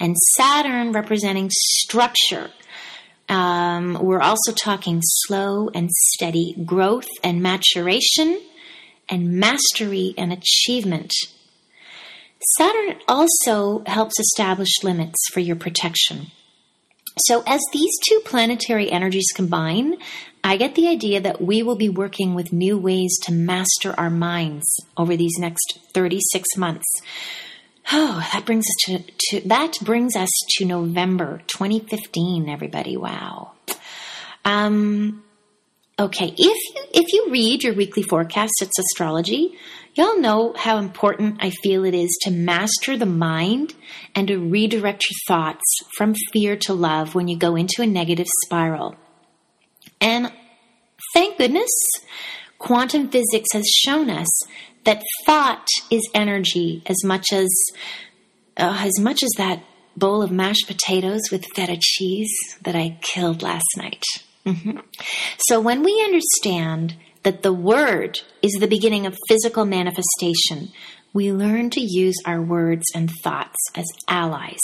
And 0.00 0.16
Saturn 0.36 0.92
representing 0.92 1.50
structure. 1.50 2.50
Um, 3.28 3.98
we're 4.02 4.20
also 4.20 4.52
talking 4.52 5.00
slow 5.02 5.70
and 5.74 5.90
steady 5.90 6.54
growth 6.64 7.08
and 7.22 7.42
maturation 7.42 8.40
and 9.08 9.32
mastery 9.32 10.14
and 10.18 10.32
achievement. 10.32 11.12
Saturn 12.58 12.96
also 13.08 13.82
helps 13.86 14.18
establish 14.18 14.82
limits 14.82 15.18
for 15.32 15.40
your 15.40 15.56
protection. 15.56 16.26
So, 17.26 17.42
as 17.46 17.60
these 17.72 17.92
two 18.06 18.20
planetary 18.24 18.90
energies 18.90 19.28
combine, 19.34 19.96
I 20.46 20.58
get 20.58 20.74
the 20.74 20.88
idea 20.88 21.22
that 21.22 21.40
we 21.40 21.62
will 21.62 21.74
be 21.74 21.88
working 21.88 22.34
with 22.34 22.52
new 22.52 22.76
ways 22.76 23.18
to 23.22 23.32
master 23.32 23.98
our 23.98 24.10
minds 24.10 24.76
over 24.94 25.16
these 25.16 25.38
next 25.38 25.78
36 25.94 26.46
months. 26.58 26.84
Oh, 27.90 28.28
that 28.30 28.44
brings 28.44 28.66
us 28.66 28.74
to, 28.84 29.04
to 29.30 29.48
that 29.48 29.72
brings 29.80 30.14
us 30.16 30.28
to 30.56 30.66
November 30.66 31.40
2015, 31.46 32.50
everybody. 32.50 32.98
Wow. 32.98 33.52
Um, 34.44 35.24
okay, 35.98 36.34
if 36.36 36.38
you 36.38 36.82
if 36.92 37.12
you 37.14 37.30
read 37.30 37.62
your 37.62 37.74
weekly 37.74 38.02
forecast, 38.02 38.52
it's 38.60 38.78
astrology. 38.78 39.56
Y'all 39.94 40.20
know 40.20 40.52
how 40.56 40.76
important 40.76 41.42
I 41.42 41.50
feel 41.62 41.84
it 41.84 41.94
is 41.94 42.18
to 42.22 42.30
master 42.30 42.98
the 42.98 43.06
mind 43.06 43.74
and 44.14 44.28
to 44.28 44.38
redirect 44.38 45.04
your 45.08 45.16
thoughts 45.28 45.64
from 45.96 46.14
fear 46.32 46.56
to 46.56 46.74
love 46.74 47.14
when 47.14 47.28
you 47.28 47.38
go 47.38 47.56
into 47.56 47.80
a 47.80 47.86
negative 47.86 48.26
spiral. 48.44 48.96
And 50.04 50.30
thank 51.14 51.38
goodness, 51.38 51.70
quantum 52.58 53.08
physics 53.08 53.52
has 53.54 53.66
shown 53.66 54.10
us 54.10 54.28
that 54.84 55.02
thought 55.24 55.66
is 55.90 56.08
energy 56.14 56.82
as 56.86 57.02
much 57.02 57.32
as 57.32 57.48
uh, 58.58 58.82
as 58.84 59.00
much 59.00 59.22
as 59.22 59.30
that 59.38 59.64
bowl 59.96 60.22
of 60.22 60.30
mashed 60.30 60.66
potatoes 60.66 61.22
with 61.32 61.46
feta 61.56 61.78
cheese 61.80 62.32
that 62.62 62.76
I 62.76 62.98
killed 63.00 63.42
last 63.42 63.66
night. 63.76 64.04
Mm-hmm. 64.44 64.78
So 65.38 65.58
when 65.58 65.82
we 65.82 65.92
understand 66.04 66.96
that 67.22 67.42
the 67.42 67.52
word 67.52 68.20
is 68.42 68.52
the 68.52 68.68
beginning 68.68 69.06
of 69.06 69.16
physical 69.26 69.64
manifestation, 69.64 70.70
we 71.14 71.32
learn 71.32 71.70
to 71.70 71.80
use 71.80 72.16
our 72.26 72.42
words 72.42 72.84
and 72.94 73.10
thoughts 73.22 73.56
as 73.74 73.86
allies. 74.08 74.60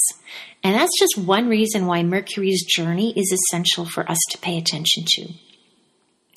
And 0.63 0.75
that's 0.75 0.99
just 0.99 1.17
one 1.17 1.49
reason 1.49 1.87
why 1.87 2.03
Mercury's 2.03 2.67
journey 2.67 3.15
is 3.17 3.33
essential 3.33 3.87
for 3.87 4.07
us 4.11 4.19
to 4.31 4.39
pay 4.39 4.59
attention 4.59 5.05
to. 5.07 5.29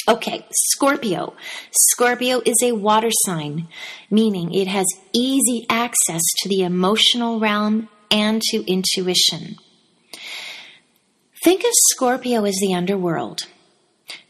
Okay, 0.08 0.46
Scorpio. 0.52 1.34
Scorpio 1.72 2.42
is 2.46 2.58
a 2.64 2.74
water 2.74 3.10
sign, 3.26 3.68
meaning 4.12 4.54
it 4.54 4.68
has 4.68 4.86
easy 5.14 5.66
access 5.70 6.22
to 6.42 6.50
the 6.50 6.62
emotional 6.62 7.40
realm 7.40 7.90
and 8.12 8.42
to 8.52 8.70
intuition. 8.72 9.56
Think 11.44 11.62
of 11.62 11.72
Scorpio 11.92 12.46
as 12.46 12.56
the 12.62 12.74
underworld. 12.74 13.48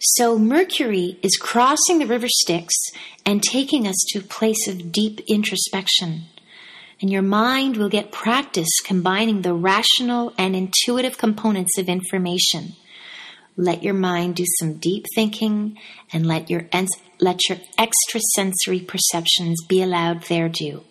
So 0.05 0.38
Mercury 0.38 1.17
is 1.22 1.38
crossing 1.38 2.00
the 2.00 2.05
river 2.05 2.27
Styx 2.27 2.74
and 3.25 3.41
taking 3.41 3.88
us 3.88 3.95
to 4.10 4.19
a 4.19 4.24
place 4.24 4.67
of 4.67 4.91
deep 4.91 5.22
introspection. 5.27 6.24
And 7.01 7.10
your 7.10 7.22
mind 7.22 7.77
will 7.77 7.88
get 7.88 8.12
practice 8.12 8.81
combining 8.83 9.43
the 9.43 9.53
rational 9.53 10.33
and 10.38 10.57
intuitive 10.57 11.17
components 11.17 11.77
of 11.77 11.88
information. 11.88 12.74
Let 13.55 13.81
your 13.81 13.93
mind 13.93 14.36
do 14.36 14.43
some 14.60 14.74
deep 14.74 15.05
thinking 15.15 15.77
and 16.12 16.25
let 16.25 16.50
your, 16.50 16.67
let 17.22 17.39
your 17.48 17.60
extrasensory 17.79 18.81
perceptions 18.81 19.63
be 19.69 19.81
allowed 19.81 20.24
their 20.24 20.50
due. 20.50 20.83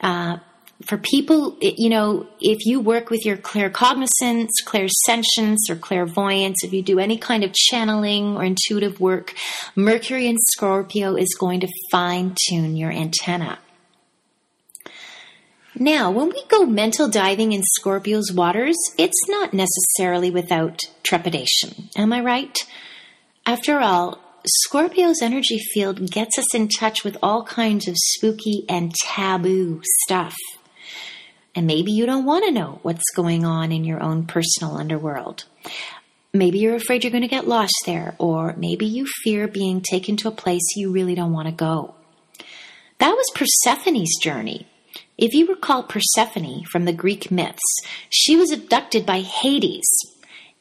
Uh, 0.00 0.38
for 0.82 0.96
people, 0.96 1.56
you 1.60 1.88
know, 1.88 2.28
if 2.40 2.64
you 2.64 2.78
work 2.78 3.10
with 3.10 3.26
your 3.26 3.36
claircognizance, 3.36 4.48
clairsentience, 4.64 5.68
or 5.68 5.74
clairvoyance, 5.74 6.62
if 6.62 6.72
you 6.72 6.82
do 6.82 7.00
any 7.00 7.18
kind 7.18 7.42
of 7.42 7.52
channeling 7.52 8.36
or 8.36 8.44
intuitive 8.44 9.00
work, 9.00 9.34
Mercury 9.74 10.28
in 10.28 10.36
Scorpio 10.52 11.16
is 11.16 11.36
going 11.38 11.60
to 11.60 11.68
fine 11.90 12.36
tune 12.48 12.76
your 12.76 12.92
antenna. 12.92 13.58
Now, 15.74 16.10
when 16.10 16.28
we 16.28 16.44
go 16.46 16.64
mental 16.64 17.08
diving 17.08 17.52
in 17.52 17.62
Scorpio's 17.62 18.32
waters, 18.32 18.76
it's 18.96 19.28
not 19.28 19.52
necessarily 19.52 20.30
without 20.30 20.80
trepidation. 21.02 21.88
Am 21.96 22.12
I 22.12 22.20
right? 22.20 22.56
After 23.46 23.78
all, 23.80 24.18
Scorpio's 24.64 25.22
energy 25.22 25.58
field 25.58 26.10
gets 26.10 26.38
us 26.38 26.54
in 26.54 26.68
touch 26.68 27.04
with 27.04 27.16
all 27.22 27.44
kinds 27.44 27.86
of 27.86 27.96
spooky 27.96 28.64
and 28.68 28.94
taboo 28.94 29.82
stuff. 30.04 30.34
And 31.58 31.66
maybe 31.66 31.90
you 31.90 32.06
don't 32.06 32.24
want 32.24 32.44
to 32.44 32.52
know 32.52 32.78
what's 32.82 33.10
going 33.16 33.44
on 33.44 33.72
in 33.72 33.82
your 33.82 34.00
own 34.00 34.26
personal 34.26 34.76
underworld. 34.76 35.46
Maybe 36.32 36.60
you're 36.60 36.76
afraid 36.76 37.02
you're 37.02 37.10
going 37.10 37.22
to 37.22 37.28
get 37.28 37.48
lost 37.48 37.74
there, 37.84 38.14
or 38.20 38.54
maybe 38.56 38.86
you 38.86 39.06
fear 39.24 39.48
being 39.48 39.80
taken 39.80 40.16
to 40.18 40.28
a 40.28 40.30
place 40.30 40.76
you 40.76 40.92
really 40.92 41.16
don't 41.16 41.32
want 41.32 41.48
to 41.48 41.52
go. 41.52 41.96
That 42.98 43.10
was 43.10 43.26
Persephone's 43.34 44.16
journey. 44.22 44.68
If 45.18 45.34
you 45.34 45.48
recall 45.48 45.82
Persephone 45.82 46.62
from 46.66 46.84
the 46.84 46.92
Greek 46.92 47.32
myths, 47.32 47.80
she 48.08 48.36
was 48.36 48.52
abducted 48.52 49.04
by 49.04 49.22
Hades. 49.22 49.90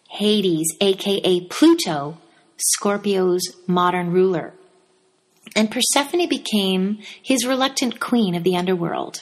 Hades, 0.09 0.75
aka 0.81 1.41
Pluto, 1.41 2.17
Scorpio's 2.57 3.43
modern 3.67 4.11
ruler. 4.11 4.55
And 5.55 5.69
Persephone 5.69 6.27
became 6.27 6.97
his 7.21 7.45
reluctant 7.45 7.99
queen 7.99 8.33
of 8.33 8.43
the 8.43 8.57
underworld. 8.57 9.21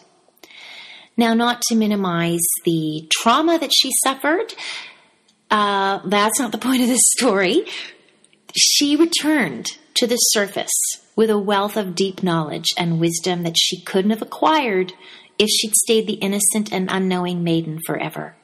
Now, 1.17 1.33
not 1.33 1.61
to 1.69 1.75
minimize 1.75 2.45
the 2.65 3.07
trauma 3.11 3.57
that 3.59 3.71
she 3.73 3.91
suffered, 4.03 4.53
uh, 5.49 5.99
that's 6.05 6.39
not 6.39 6.51
the 6.51 6.57
point 6.67 6.81
of 6.81 6.87
this 6.87 7.03
story. 7.17 7.65
She 8.55 8.95
returned 8.95 9.67
to 9.95 10.07
the 10.07 10.17
surface 10.17 10.71
with 11.15 11.29
a 11.29 11.39
wealth 11.39 11.77
of 11.77 11.95
deep 11.95 12.21
knowledge 12.23 12.67
and 12.77 12.99
wisdom 12.99 13.43
that 13.43 13.57
she 13.57 13.81
couldn't 13.81 14.11
have 14.11 14.21
acquired 14.21 14.93
if 15.39 15.49
she'd 15.49 15.73
stayed 15.75 16.07
the 16.07 16.13
innocent 16.13 16.71
and 16.71 16.89
unknowing 16.91 17.43
maiden 17.43 17.79
forever. 17.85 18.35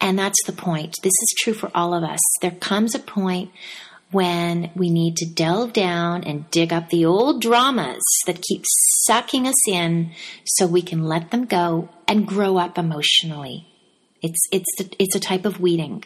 And 0.00 0.18
that's 0.18 0.42
the 0.46 0.52
point. 0.52 0.96
This 1.02 1.12
is 1.12 1.34
true 1.38 1.54
for 1.54 1.70
all 1.74 1.94
of 1.94 2.02
us. 2.02 2.20
There 2.40 2.50
comes 2.50 2.94
a 2.94 2.98
point 2.98 3.50
when 4.12 4.70
we 4.76 4.90
need 4.90 5.16
to 5.16 5.26
delve 5.26 5.72
down 5.72 6.24
and 6.24 6.50
dig 6.50 6.72
up 6.72 6.88
the 6.88 7.04
old 7.04 7.40
dramas 7.40 8.02
that 8.26 8.42
keep 8.42 8.64
sucking 9.04 9.46
us 9.46 9.68
in 9.68 10.12
so 10.44 10.66
we 10.66 10.82
can 10.82 11.04
let 11.04 11.30
them 11.30 11.44
go 11.44 11.88
and 12.06 12.26
grow 12.26 12.56
up 12.58 12.78
emotionally. 12.78 13.66
It's, 14.22 14.40
it's, 14.52 14.94
it's 14.98 15.16
a 15.16 15.20
type 15.20 15.44
of 15.44 15.60
weeding. 15.60 16.04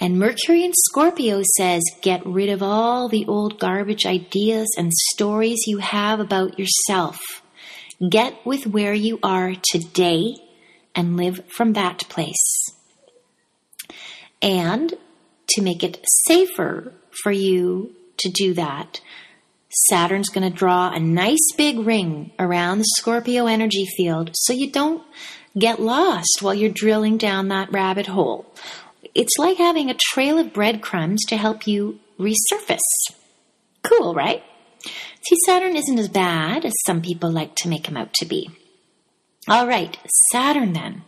And 0.00 0.18
Mercury 0.18 0.64
in 0.64 0.72
Scorpio 0.74 1.42
says 1.56 1.82
get 2.02 2.24
rid 2.24 2.50
of 2.50 2.62
all 2.62 3.08
the 3.08 3.26
old 3.26 3.58
garbage 3.58 4.06
ideas 4.06 4.68
and 4.76 4.92
stories 4.92 5.66
you 5.66 5.78
have 5.78 6.20
about 6.20 6.58
yourself. 6.58 7.18
Get 8.08 8.34
with 8.46 8.66
where 8.66 8.94
you 8.94 9.18
are 9.22 9.54
today 9.70 10.36
and 10.94 11.16
live 11.16 11.40
from 11.48 11.72
that 11.72 12.08
place. 12.08 12.70
And 14.40 14.94
to 15.50 15.62
make 15.62 15.82
it 15.82 16.04
safer 16.26 16.92
for 17.22 17.32
you 17.32 17.94
to 18.18 18.30
do 18.30 18.54
that, 18.54 19.00
Saturn's 19.88 20.28
going 20.28 20.50
to 20.50 20.56
draw 20.56 20.90
a 20.90 20.98
nice 20.98 21.52
big 21.56 21.78
ring 21.78 22.32
around 22.38 22.78
the 22.78 22.94
Scorpio 22.96 23.46
energy 23.46 23.86
field 23.96 24.30
so 24.34 24.52
you 24.52 24.70
don't 24.70 25.02
get 25.58 25.80
lost 25.80 26.38
while 26.40 26.54
you're 26.54 26.70
drilling 26.70 27.18
down 27.18 27.48
that 27.48 27.72
rabbit 27.72 28.06
hole. 28.06 28.46
It's 29.14 29.38
like 29.38 29.58
having 29.58 29.90
a 29.90 29.96
trail 30.12 30.38
of 30.38 30.52
breadcrumbs 30.52 31.24
to 31.26 31.36
help 31.36 31.66
you 31.66 32.00
resurface. 32.18 32.78
Cool, 33.82 34.14
right? 34.14 34.42
See, 34.82 35.36
Saturn 35.46 35.76
isn't 35.76 35.98
as 35.98 36.08
bad 36.08 36.64
as 36.64 36.72
some 36.86 37.02
people 37.02 37.30
like 37.30 37.54
to 37.56 37.68
make 37.68 37.86
him 37.86 37.96
out 37.96 38.12
to 38.14 38.26
be. 38.26 38.50
All 39.46 39.66
right, 39.66 39.96
Saturn 40.32 40.72
then. 40.72 41.02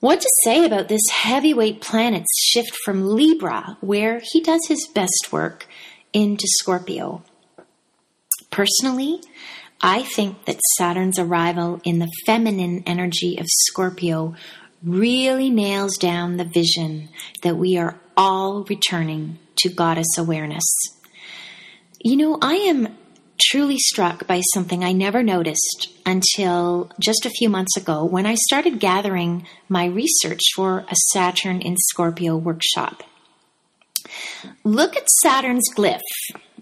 What 0.00 0.22
to 0.22 0.28
say 0.44 0.64
about 0.64 0.88
this 0.88 1.06
heavyweight 1.10 1.82
planet's 1.82 2.34
shift 2.42 2.74
from 2.84 3.06
Libra, 3.06 3.76
where 3.82 4.22
he 4.24 4.40
does 4.40 4.62
his 4.66 4.88
best 4.94 5.28
work, 5.30 5.66
into 6.14 6.46
Scorpio? 6.58 7.22
Personally, 8.50 9.20
I 9.82 10.02
think 10.02 10.46
that 10.46 10.60
Saturn's 10.78 11.18
arrival 11.18 11.82
in 11.84 11.98
the 11.98 12.10
feminine 12.24 12.82
energy 12.86 13.36
of 13.36 13.46
Scorpio 13.48 14.34
really 14.82 15.50
nails 15.50 15.98
down 15.98 16.38
the 16.38 16.44
vision 16.44 17.10
that 17.42 17.56
we 17.56 17.76
are 17.76 18.00
all 18.16 18.64
returning 18.64 19.38
to 19.56 19.68
goddess 19.68 20.16
awareness. 20.16 20.64
You 22.02 22.16
know, 22.16 22.38
I 22.40 22.54
am 22.54 22.96
truly 23.40 23.78
struck 23.78 24.26
by 24.26 24.40
something 24.54 24.84
I 24.84 24.92
never 24.92 25.22
noticed 25.22 25.88
until 26.06 26.90
just 27.00 27.26
a 27.26 27.30
few 27.30 27.48
months 27.48 27.76
ago 27.76 28.04
when 28.04 28.26
I 28.26 28.34
started 28.34 28.80
gathering 28.80 29.46
my 29.68 29.86
research 29.86 30.40
for 30.54 30.84
a 30.88 30.96
Saturn 31.12 31.60
in 31.60 31.76
Scorpio 31.76 32.36
workshop. 32.36 33.02
Look 34.64 34.96
at 34.96 35.08
Saturn's 35.22 35.68
glyph. 35.74 36.00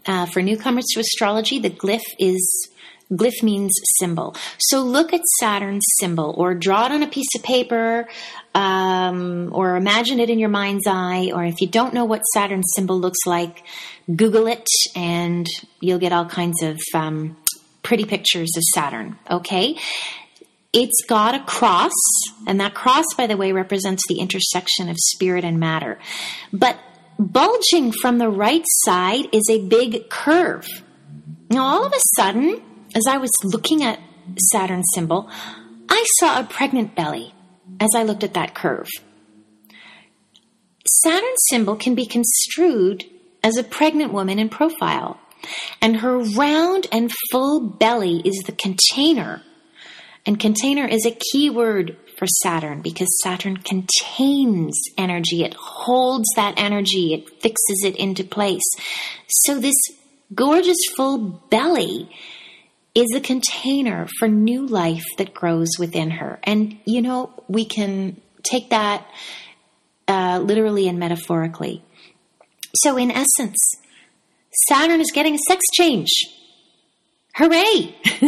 Uh, 0.07 0.27
for 0.27 0.41
newcomers 0.41 0.87
to 0.93 1.01
astrology, 1.01 1.59
the 1.59 1.71
glyph 1.71 2.01
is 2.19 2.69
glyph 3.13 3.43
means 3.43 3.73
symbol. 3.99 4.37
So 4.59 4.81
look 4.81 5.13
at 5.13 5.23
Saturn's 5.41 5.87
symbol, 5.99 6.35
or 6.37 6.55
draw 6.55 6.87
it 6.87 6.93
on 6.93 7.03
a 7.03 7.09
piece 7.09 7.35
of 7.37 7.43
paper, 7.43 8.09
um, 8.55 9.51
or 9.53 9.77
imagine 9.77 10.21
it 10.21 10.31
in 10.31 10.39
your 10.39 10.49
mind's 10.49 10.87
eye. 10.87 11.31
Or 11.35 11.45
if 11.45 11.61
you 11.61 11.67
don't 11.67 11.95
know 11.95 12.05
what 12.05 12.23
Saturn's 12.35 12.71
symbol 12.75 12.99
looks 12.99 13.27
like, 13.27 13.65
Google 14.15 14.47
it, 14.47 14.67
and 14.97 15.47
you'll 15.81 15.99
get 15.99 16.13
all 16.13 16.27
kinds 16.27 16.63
of 16.63 16.79
um, 16.95 17.37
pretty 17.83 18.05
pictures 18.05 18.51
of 18.57 18.63
Saturn. 18.75 19.19
Okay. 19.31 19.77
It's 20.73 21.03
got 21.07 21.35
a 21.35 21.41
cross, 21.45 21.93
and 22.47 22.61
that 22.61 22.75
cross, 22.75 23.07
by 23.17 23.27
the 23.27 23.37
way, 23.37 23.53
represents 23.53 24.03
the 24.09 24.19
intersection 24.21 24.89
of 24.89 24.97
spirit 24.99 25.45
and 25.45 25.59
matter. 25.59 25.99
But 26.53 26.79
bulging 27.19 27.93
from 27.93 28.19
the 28.19 28.29
right 28.29 28.65
side 28.85 29.29
is 29.33 29.49
a 29.51 29.67
big 29.67 30.11
curve. 30.11 30.67
Now, 31.51 31.65
all 31.65 31.87
of 31.87 31.93
a 31.93 32.01
sudden, 32.17 32.63
as 32.95 33.07
I 33.09 33.17
was 33.17 33.31
looking 33.43 33.83
at 33.83 33.99
Saturn's 34.51 34.89
symbol, 34.95 35.31
I 35.89 36.05
saw 36.19 36.39
a 36.39 36.45
pregnant 36.45 36.95
belly 36.95 37.35
as 37.81 37.91
I 37.95 38.03
looked 38.03 38.25
at 38.25 38.35
that 38.35 38.55
curve. 38.55 38.89
Saturn's 40.87 41.45
symbol 41.49 41.77
can 41.77 41.95
be 41.95 42.07
construed 42.07 43.05
as 43.49 43.57
a 43.57 43.65
pregnant 43.65 44.13
woman 44.13 44.39
in 44.39 44.49
profile, 44.49 45.19
and 45.81 45.97
her 45.97 46.19
round 46.19 46.87
and 46.93 47.11
full 47.31 47.61
belly 47.61 48.21
is 48.25 48.37
the 48.45 48.53
container. 48.53 49.43
And 50.27 50.39
container 50.39 50.87
is 50.87 51.07
a 51.07 51.17
key 51.33 51.49
word 51.49 51.97
for 52.19 52.27
Saturn 52.43 52.83
because 52.83 53.09
Saturn 53.23 53.57
contains 53.57 54.79
energy. 54.99 55.45
It 55.45 55.55
holds 55.55 56.29
that 56.37 56.55
energy. 56.59 57.15
It 57.15 57.41
fixes 57.41 57.85
it 57.85 57.97
into 57.97 58.25
place. 58.25 58.69
So 59.29 59.59
this 59.59 59.77
gorgeous 60.35 60.77
full 60.97 61.19
belly 61.49 62.15
is 62.95 63.15
a 63.15 63.21
container 63.21 64.09
for 64.19 64.29
new 64.29 64.67
life 64.67 65.05
that 65.17 65.33
grows 65.33 65.71
within 65.79 66.11
her. 66.11 66.41
And, 66.43 66.79
you 66.85 67.01
know, 67.01 67.31
we 67.47 67.65
can 67.65 68.21
take 68.43 68.71
that 68.71 69.07
uh, 70.09 70.41
literally 70.43 70.89
and 70.89 70.99
metaphorically. 70.99 71.83
So, 72.77 72.97
in 72.97 73.11
essence, 73.11 73.59
Saturn 74.69 75.01
is 75.01 75.11
getting 75.13 75.35
a 75.35 75.39
sex 75.49 75.63
change. 75.73 76.11
Hooray! 77.35 77.97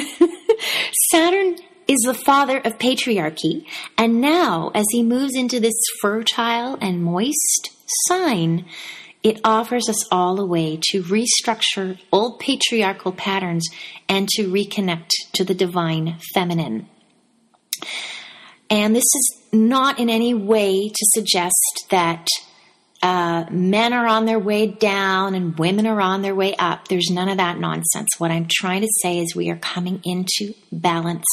Saturn 1.10 1.56
is 1.88 2.00
the 2.04 2.14
father 2.14 2.58
of 2.58 2.78
patriarchy, 2.78 3.66
and 3.98 4.20
now, 4.20 4.70
as 4.74 4.86
he 4.92 5.02
moves 5.02 5.34
into 5.34 5.58
this 5.58 5.74
fertile 6.00 6.78
and 6.80 7.02
moist 7.02 7.70
sign, 8.06 8.64
it 9.22 9.40
offers 9.44 9.88
us 9.88 10.10
all 10.12 10.40
a 10.40 10.46
way 10.46 10.78
to 10.90 11.02
restructure 11.02 11.98
old 12.12 12.38
patriarchal 12.38 13.12
patterns 13.12 13.68
and 14.08 14.28
to 14.30 14.48
reconnect 14.48 15.10
to 15.34 15.44
the 15.44 15.54
divine 15.54 16.18
feminine. 16.32 16.88
And 18.70 18.94
this 18.94 19.02
is 19.02 19.40
not 19.52 19.98
in 19.98 20.08
any 20.08 20.32
way 20.32 20.88
to 20.88 21.06
suggest 21.14 21.86
that 21.90 22.26
uh, 23.02 23.46
men 23.50 23.92
are 23.92 24.06
on 24.06 24.26
their 24.26 24.38
way 24.38 24.66
down 24.66 25.34
and 25.34 25.58
women 25.58 25.86
are 25.86 26.00
on 26.00 26.22
their 26.22 26.34
way 26.34 26.54
up. 26.56 26.88
There's 26.88 27.10
none 27.10 27.28
of 27.28 27.38
that 27.38 27.58
nonsense. 27.58 28.08
What 28.18 28.30
I'm 28.30 28.46
trying 28.50 28.82
to 28.82 28.88
say 29.02 29.18
is 29.18 29.34
we 29.34 29.50
are 29.50 29.56
coming 29.56 30.00
into 30.04 30.54
balance 30.70 31.24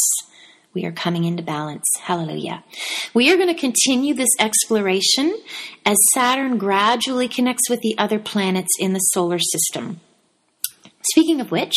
we 0.77 0.85
are 0.85 0.91
coming 0.91 1.23
into 1.23 1.41
balance. 1.41 1.85
Hallelujah. 2.01 2.63
We 3.11 3.31
are 3.31 3.35
going 3.35 3.47
to 3.47 3.59
continue 3.59 4.13
this 4.13 4.29
exploration 4.39 5.35
as 5.83 5.97
Saturn 6.13 6.59
gradually 6.59 7.27
connects 7.27 7.67
with 7.67 7.81
the 7.81 7.97
other 7.97 8.19
planets 8.19 8.69
in 8.79 8.93
the 8.93 8.99
solar 8.99 9.39
system. 9.39 10.01
Speaking 11.09 11.41
of 11.41 11.49
which, 11.49 11.73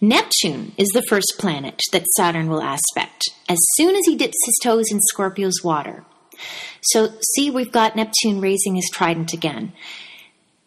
Neptune 0.00 0.72
is 0.76 0.88
the 0.88 1.04
first 1.08 1.34
planet 1.38 1.80
that 1.92 2.04
Saturn 2.16 2.48
will 2.48 2.62
aspect 2.62 3.28
as 3.48 3.58
soon 3.76 3.94
as 3.94 4.02
he 4.06 4.16
dips 4.16 4.44
his 4.44 4.58
toes 4.60 4.86
in 4.90 4.98
Scorpio's 5.02 5.62
water. 5.62 6.04
So, 6.80 7.12
see, 7.34 7.50
we've 7.50 7.72
got 7.72 7.96
Neptune 7.96 8.40
raising 8.40 8.76
his 8.76 8.90
trident 8.92 9.32
again. 9.32 9.72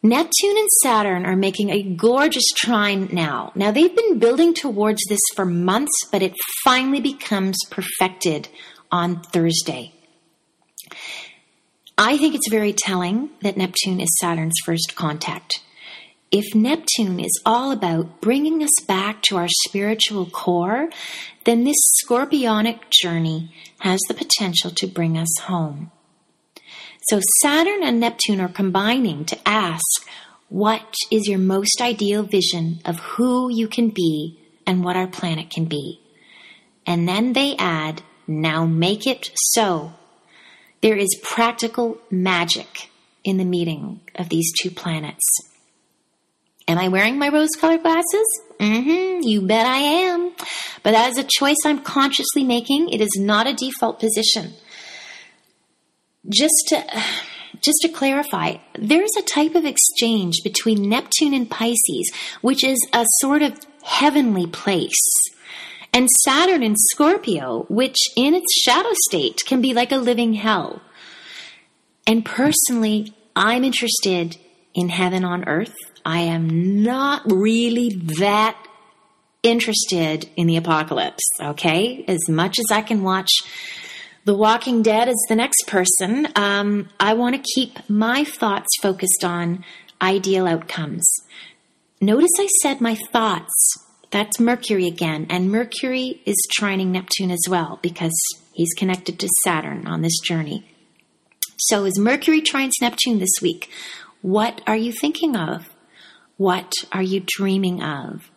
Neptune 0.02 0.56
and 0.58 0.70
Saturn 0.84 1.26
are 1.26 1.36
making 1.36 1.72
a 1.72 1.82
gorgeous 1.82 2.46
trine 2.56 3.10
now. 3.12 3.52
Now, 3.56 3.72
they've 3.72 3.96
been 3.96 4.20
building 4.20 4.54
towards 4.54 5.02
this 5.10 5.22
for 5.36 5.46
months, 5.46 5.94
but 6.12 6.22
it 6.22 6.36
finally 6.64 7.02
becomes 7.02 7.58
perfected 7.72 8.48
on 8.92 9.22
Thursday. 9.22 9.94
I 11.98 12.18
think 12.18 12.36
it's 12.36 12.50
very 12.50 12.74
telling 12.74 13.30
that 13.42 13.58
Neptune 13.58 14.00
is 14.00 14.16
Saturn's 14.20 14.60
first 14.64 14.96
contact. 14.96 15.62
If 16.36 16.54
Neptune 16.54 17.22
is 17.22 17.42
all 17.46 17.72
about 17.72 18.20
bringing 18.20 18.62
us 18.62 18.74
back 18.86 19.22
to 19.22 19.38
our 19.38 19.48
spiritual 19.48 20.26
core, 20.26 20.90
then 21.46 21.64
this 21.64 21.78
scorpionic 22.04 22.80
journey 22.92 23.56
has 23.80 24.02
the 24.10 24.14
potential 24.14 24.70
to 24.72 24.86
bring 24.86 25.18
us 25.18 25.34
home. 25.44 25.92
So 27.04 27.22
Saturn 27.42 27.84
and 27.84 28.02
Neptune 28.02 28.42
are 28.42 28.50
combining 28.50 29.24
to 29.26 29.40
ask, 29.48 29.86
what 30.50 30.94
is 31.10 31.26
your 31.26 31.40
most 31.40 31.80
ideal 31.80 32.24
vision 32.24 32.82
of 32.84 33.00
who 33.00 33.50
you 33.50 33.70
can 33.70 33.88
be 33.88 34.38
and 34.68 34.84
what 34.84 34.98
our 34.98 35.08
planet 35.08 35.50
can 35.50 35.64
be? 35.64 36.02
And 36.86 37.08
then 37.08 37.32
they 37.32 37.56
add, 37.56 38.02
now 38.28 38.66
make 38.66 39.08
it 39.08 39.32
so. 39.54 39.94
There 40.82 40.98
is 40.98 41.18
practical 41.24 41.98
magic 42.12 42.90
in 43.24 43.38
the 43.38 43.46
meeting 43.46 44.02
of 44.16 44.28
these 44.28 44.52
two 44.62 44.70
planets. 44.70 45.24
Am 46.68 46.78
I 46.80 46.88
wearing 46.88 47.20
my 47.20 47.30
rose 47.30 47.56
colored 47.60 47.84
glasses? 47.84 48.42
Mm-hmm, 48.60 49.22
you 49.22 49.42
bet 49.42 49.68
I 49.68 49.78
am. 49.78 50.32
But 50.82 50.92
that 50.92 51.12
is 51.12 51.18
a 51.18 51.28
choice 51.28 51.58
I'm 51.66 51.80
consciously 51.80 52.44
making. 52.44 52.90
It 52.90 53.02
is 53.02 53.16
not 53.18 53.48
a 53.48 53.54
default 53.54 54.00
position. 54.00 54.54
Just 56.28 56.56
to, 56.70 56.84
just 57.62 57.78
to 57.82 57.90
clarify, 57.90 58.58
there's 58.80 59.12
a 59.18 59.22
type 59.22 59.54
of 59.54 59.66
exchange 59.66 60.42
between 60.44 60.90
Neptune 60.90 61.36
and 61.36 61.50
Pisces, 61.50 62.12
which 62.42 62.64
is 62.64 62.80
a 62.94 63.06
sort 63.20 63.44
of 63.44 63.60
heavenly 63.84 64.48
place. 64.48 64.94
And 65.94 66.10
Saturn 66.24 66.64
in 66.64 66.76
Scorpio, 66.76 67.66
which 67.70 67.98
in 68.18 68.34
its 68.34 68.60
shadow 68.60 68.92
state 69.08 69.42
can 69.46 69.62
be 69.62 69.74
like 69.74 69.92
a 69.92 69.98
living 69.98 70.34
hell. 70.34 70.82
And 72.08 72.26
personally, 72.26 73.14
I'm 73.36 73.64
interested 73.64 74.38
in 74.74 74.90
heaven 74.90 75.24
on 75.24 75.48
earth 75.48 75.76
I 76.06 76.20
am 76.20 76.84
not 76.84 77.24
really 77.32 77.90
that 78.20 78.56
interested 79.42 80.30
in 80.36 80.46
the 80.48 80.58
apocalypse, 80.58 81.24
okay? 81.42 82.06
As 82.08 82.30
much 82.30 82.60
as 82.60 82.66
I 82.72 82.82
can 82.82 83.04
watch 83.04 83.32
The 84.26 84.36
Walking 84.36 84.84
Dead 84.84 85.10
as 85.10 85.18
the 85.28 85.36
next 85.36 85.68
person, 85.68 86.28
um, 86.36 86.90
I 87.00 87.14
want 87.14 87.36
to 87.36 87.52
keep 87.56 87.90
my 87.90 88.24
thoughts 88.24 88.68
focused 88.82 89.24
on 89.24 89.64
ideal 90.02 90.48
outcomes. 90.48 91.06
Notice 92.02 92.32
I 92.40 92.48
said 92.62 92.82
my 92.82 92.96
thoughts. 93.12 93.54
That's 94.12 94.40
Mercury 94.40 94.88
again, 94.88 95.26
and 95.30 95.52
Mercury 95.52 96.22
is 96.26 96.38
trining 96.60 96.88
Neptune 96.88 97.32
as 97.32 97.44
well 97.50 97.80
because 97.82 98.16
he's 98.54 98.74
connected 98.74 99.20
to 99.20 99.30
Saturn 99.44 99.88
on 99.88 100.02
this 100.02 100.20
journey. 100.20 100.70
So, 101.58 101.86
as 101.86 101.98
Mercury 101.98 102.42
trines 102.42 102.74
Neptune 102.82 103.20
this 103.20 103.42
week, 103.42 103.70
what 104.22 104.62
are 104.68 104.78
you 104.78 104.92
thinking 104.92 105.36
of? 105.36 105.70
What 106.38 106.72
are 106.92 107.04
you 107.04 107.24
dreaming 107.26 107.82
of? 107.82 108.30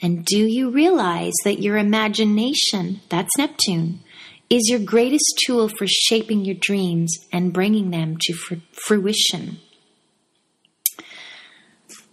And 0.00 0.24
do 0.24 0.38
you 0.38 0.70
realize 0.70 1.32
that 1.44 1.60
your 1.60 1.78
imagination, 1.78 3.00
that's 3.08 3.36
Neptune, 3.38 4.00
is 4.50 4.68
your 4.68 4.78
greatest 4.78 5.40
tool 5.46 5.68
for 5.68 5.86
shaping 5.86 6.44
your 6.44 6.56
dreams 6.60 7.16
and 7.32 7.52
bringing 7.52 7.90
them 7.90 8.16
to 8.20 8.34
fruition? 8.72 9.58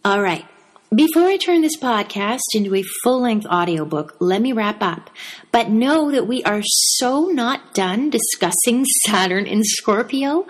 All 0.04 0.22
right. 0.22 0.46
Before 0.94 1.24
I 1.24 1.38
turn 1.38 1.62
this 1.62 1.78
podcast 1.78 2.40
into 2.54 2.76
a 2.76 2.84
full 3.04 3.22
length 3.22 3.46
audiobook, 3.46 4.16
let 4.20 4.42
me 4.42 4.52
wrap 4.52 4.82
up. 4.82 5.10
But 5.52 5.70
know 5.70 6.12
that 6.12 6.28
we 6.28 6.44
are 6.44 6.62
so 6.64 7.28
not 7.28 7.74
done 7.74 8.10
discussing 8.10 8.84
Saturn 9.06 9.46
in 9.46 9.64
Scorpio 9.64 10.48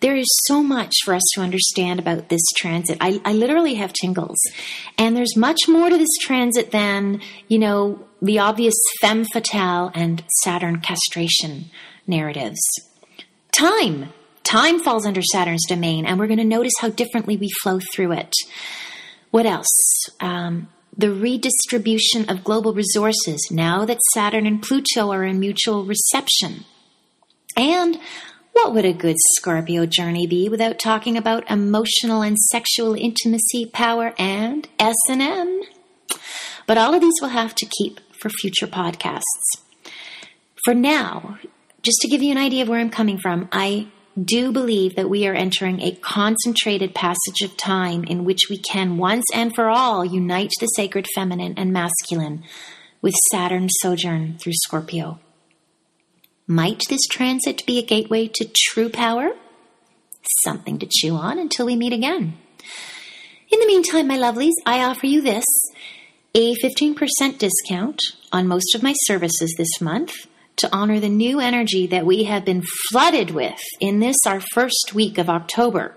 there 0.00 0.16
is 0.16 0.28
so 0.46 0.62
much 0.62 0.94
for 1.04 1.14
us 1.14 1.22
to 1.34 1.40
understand 1.40 2.00
about 2.00 2.28
this 2.28 2.42
transit. 2.56 2.98
I, 3.00 3.20
I 3.24 3.32
literally 3.32 3.74
have 3.74 3.92
tingles. 3.92 4.38
And 4.96 5.16
there's 5.16 5.36
much 5.36 5.68
more 5.68 5.90
to 5.90 5.98
this 5.98 6.16
transit 6.20 6.70
than, 6.70 7.20
you 7.48 7.58
know, 7.58 8.04
the 8.22 8.38
obvious 8.38 8.74
femme 9.00 9.24
fatale 9.24 9.90
and 9.94 10.24
Saturn 10.42 10.80
castration 10.80 11.70
narratives. 12.06 12.60
Time. 13.52 14.12
Time 14.42 14.80
falls 14.80 15.06
under 15.06 15.22
Saturn's 15.22 15.66
domain, 15.68 16.06
and 16.06 16.18
we're 16.18 16.26
going 16.26 16.38
to 16.38 16.44
notice 16.44 16.72
how 16.80 16.88
differently 16.88 17.36
we 17.36 17.50
flow 17.62 17.78
through 17.94 18.12
it. 18.12 18.32
What 19.30 19.46
else? 19.46 19.68
Um, 20.18 20.68
the 20.96 21.12
redistribution 21.12 22.28
of 22.28 22.42
global 22.42 22.74
resources 22.74 23.48
now 23.50 23.84
that 23.84 24.00
Saturn 24.12 24.46
and 24.46 24.62
Pluto 24.62 25.10
are 25.12 25.24
in 25.24 25.38
mutual 25.38 25.84
reception. 25.84 26.64
And 27.56 27.98
what 28.64 28.74
would 28.74 28.84
a 28.84 28.92
good 28.92 29.16
Scorpio 29.36 29.86
journey 29.86 30.26
be 30.26 30.46
without 30.50 30.78
talking 30.78 31.16
about 31.16 31.50
emotional 31.50 32.20
and 32.20 32.36
sexual 32.36 32.94
intimacy, 32.94 33.64
power, 33.64 34.12
and 34.18 34.68
S&M? 34.78 35.62
But 36.66 36.76
all 36.76 36.92
of 36.92 37.00
these 37.00 37.14
we'll 37.22 37.30
have 37.30 37.54
to 37.54 37.64
keep 37.64 38.00
for 38.20 38.28
future 38.28 38.66
podcasts. 38.66 39.22
For 40.62 40.74
now, 40.74 41.38
just 41.80 41.96
to 42.02 42.08
give 42.08 42.22
you 42.22 42.32
an 42.32 42.36
idea 42.36 42.62
of 42.62 42.68
where 42.68 42.80
I'm 42.80 42.90
coming 42.90 43.16
from, 43.16 43.48
I 43.50 43.88
do 44.22 44.52
believe 44.52 44.94
that 44.94 45.08
we 45.08 45.26
are 45.26 45.34
entering 45.34 45.80
a 45.80 45.92
concentrated 45.92 46.94
passage 46.94 47.40
of 47.42 47.56
time 47.56 48.04
in 48.04 48.26
which 48.26 48.50
we 48.50 48.58
can 48.58 48.98
once 48.98 49.24
and 49.32 49.54
for 49.54 49.70
all 49.70 50.04
unite 50.04 50.52
the 50.60 50.66
sacred 50.66 51.06
feminine 51.14 51.54
and 51.56 51.72
masculine 51.72 52.42
with 53.00 53.14
Saturn's 53.32 53.72
sojourn 53.80 54.36
through 54.36 54.52
Scorpio. 54.52 55.18
Might 56.50 56.82
this 56.88 57.06
transit 57.08 57.64
be 57.64 57.78
a 57.78 57.86
gateway 57.86 58.26
to 58.26 58.50
true 58.52 58.88
power? 58.88 59.30
Something 60.42 60.80
to 60.80 60.88
chew 60.90 61.14
on 61.14 61.38
until 61.38 61.64
we 61.64 61.76
meet 61.76 61.92
again. 61.92 62.34
In 63.52 63.60
the 63.60 63.68
meantime, 63.68 64.08
my 64.08 64.18
lovelies, 64.18 64.58
I 64.66 64.82
offer 64.82 65.06
you 65.06 65.20
this 65.22 65.44
a 66.34 66.56
15% 66.56 67.38
discount 67.38 68.00
on 68.32 68.48
most 68.48 68.74
of 68.74 68.82
my 68.82 68.94
services 69.04 69.54
this 69.56 69.80
month 69.80 70.26
to 70.56 70.68
honor 70.74 70.98
the 70.98 71.08
new 71.08 71.38
energy 71.38 71.86
that 71.86 72.04
we 72.04 72.24
have 72.24 72.44
been 72.44 72.64
flooded 72.90 73.30
with 73.30 73.60
in 73.80 74.00
this, 74.00 74.16
our 74.26 74.40
first 74.52 74.90
week 74.92 75.18
of 75.18 75.30
October. 75.30 75.96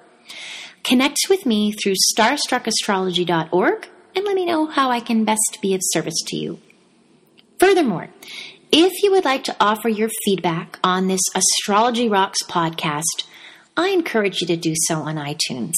Connect 0.84 1.18
with 1.32 1.48
me 1.48 1.72
through 1.72 1.96
starstruckastrology.org 2.16 3.88
and 4.16 4.24
let 4.24 4.36
me 4.36 4.46
know 4.46 4.68
how 4.68 4.92
I 4.92 5.00
can 5.00 5.26
best 5.26 5.58
be 5.64 5.74
of 5.74 5.82
service 5.82 6.22
to 6.28 6.38
you. 6.38 6.60
Furthermore, 7.60 8.10
if 8.76 9.04
you 9.04 9.12
would 9.12 9.24
like 9.24 9.44
to 9.44 9.56
offer 9.60 9.88
your 9.88 10.10
feedback 10.26 10.80
on 10.84 11.08
this 11.08 11.22
Astrology 11.36 12.10
Rocks 12.10 12.42
podcast, 12.42 13.24
I 13.78 13.90
encourage 13.90 14.42
you 14.42 14.48
to 14.48 14.58
do 14.58 14.74
so 14.88 15.02
on 15.02 15.16
iTunes. 15.16 15.74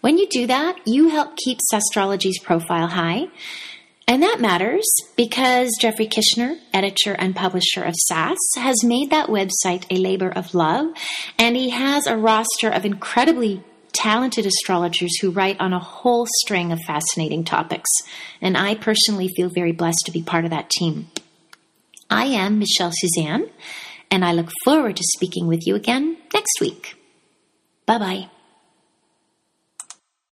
When 0.00 0.16
you 0.16 0.26
do 0.26 0.46
that, 0.46 0.76
you 0.86 1.10
help 1.10 1.36
keep 1.36 1.58
Astrology's 1.70 2.38
profile 2.38 2.86
high. 2.86 3.26
And 4.06 4.22
that 4.22 4.40
matters 4.40 4.86
because 5.14 5.76
Jeffrey 5.78 6.08
Kishner, 6.08 6.58
editor 6.72 7.12
and 7.12 7.36
publisher 7.36 7.82
of 7.82 7.94
SAS, 8.06 8.38
has 8.56 8.82
made 8.82 9.10
that 9.10 9.28
website 9.28 9.84
a 9.90 9.98
labor 9.98 10.30
of 10.30 10.54
love, 10.54 10.86
and 11.38 11.54
he 11.54 11.68
has 11.68 12.06
a 12.06 12.16
roster 12.16 12.70
of 12.70 12.86
incredibly 12.86 13.62
talented 13.92 14.46
astrologers 14.46 15.18
who 15.20 15.30
write 15.30 15.60
on 15.60 15.74
a 15.74 15.78
whole 15.78 16.26
string 16.40 16.72
of 16.72 16.78
fascinating 16.86 17.44
topics. 17.44 17.90
And 18.40 18.56
I 18.56 18.74
personally 18.74 19.28
feel 19.36 19.50
very 19.50 19.72
blessed 19.72 20.06
to 20.06 20.12
be 20.12 20.22
part 20.22 20.46
of 20.46 20.50
that 20.50 20.70
team. 20.70 21.08
I 22.10 22.26
am 22.26 22.58
Michelle 22.58 22.92
Suzanne, 22.92 23.50
and 24.10 24.24
I 24.24 24.32
look 24.32 24.50
forward 24.64 24.96
to 24.96 25.04
speaking 25.16 25.46
with 25.46 25.66
you 25.66 25.74
again 25.74 26.16
next 26.32 26.60
week. 26.60 26.96
Bye 27.86 27.98
bye. 27.98 28.37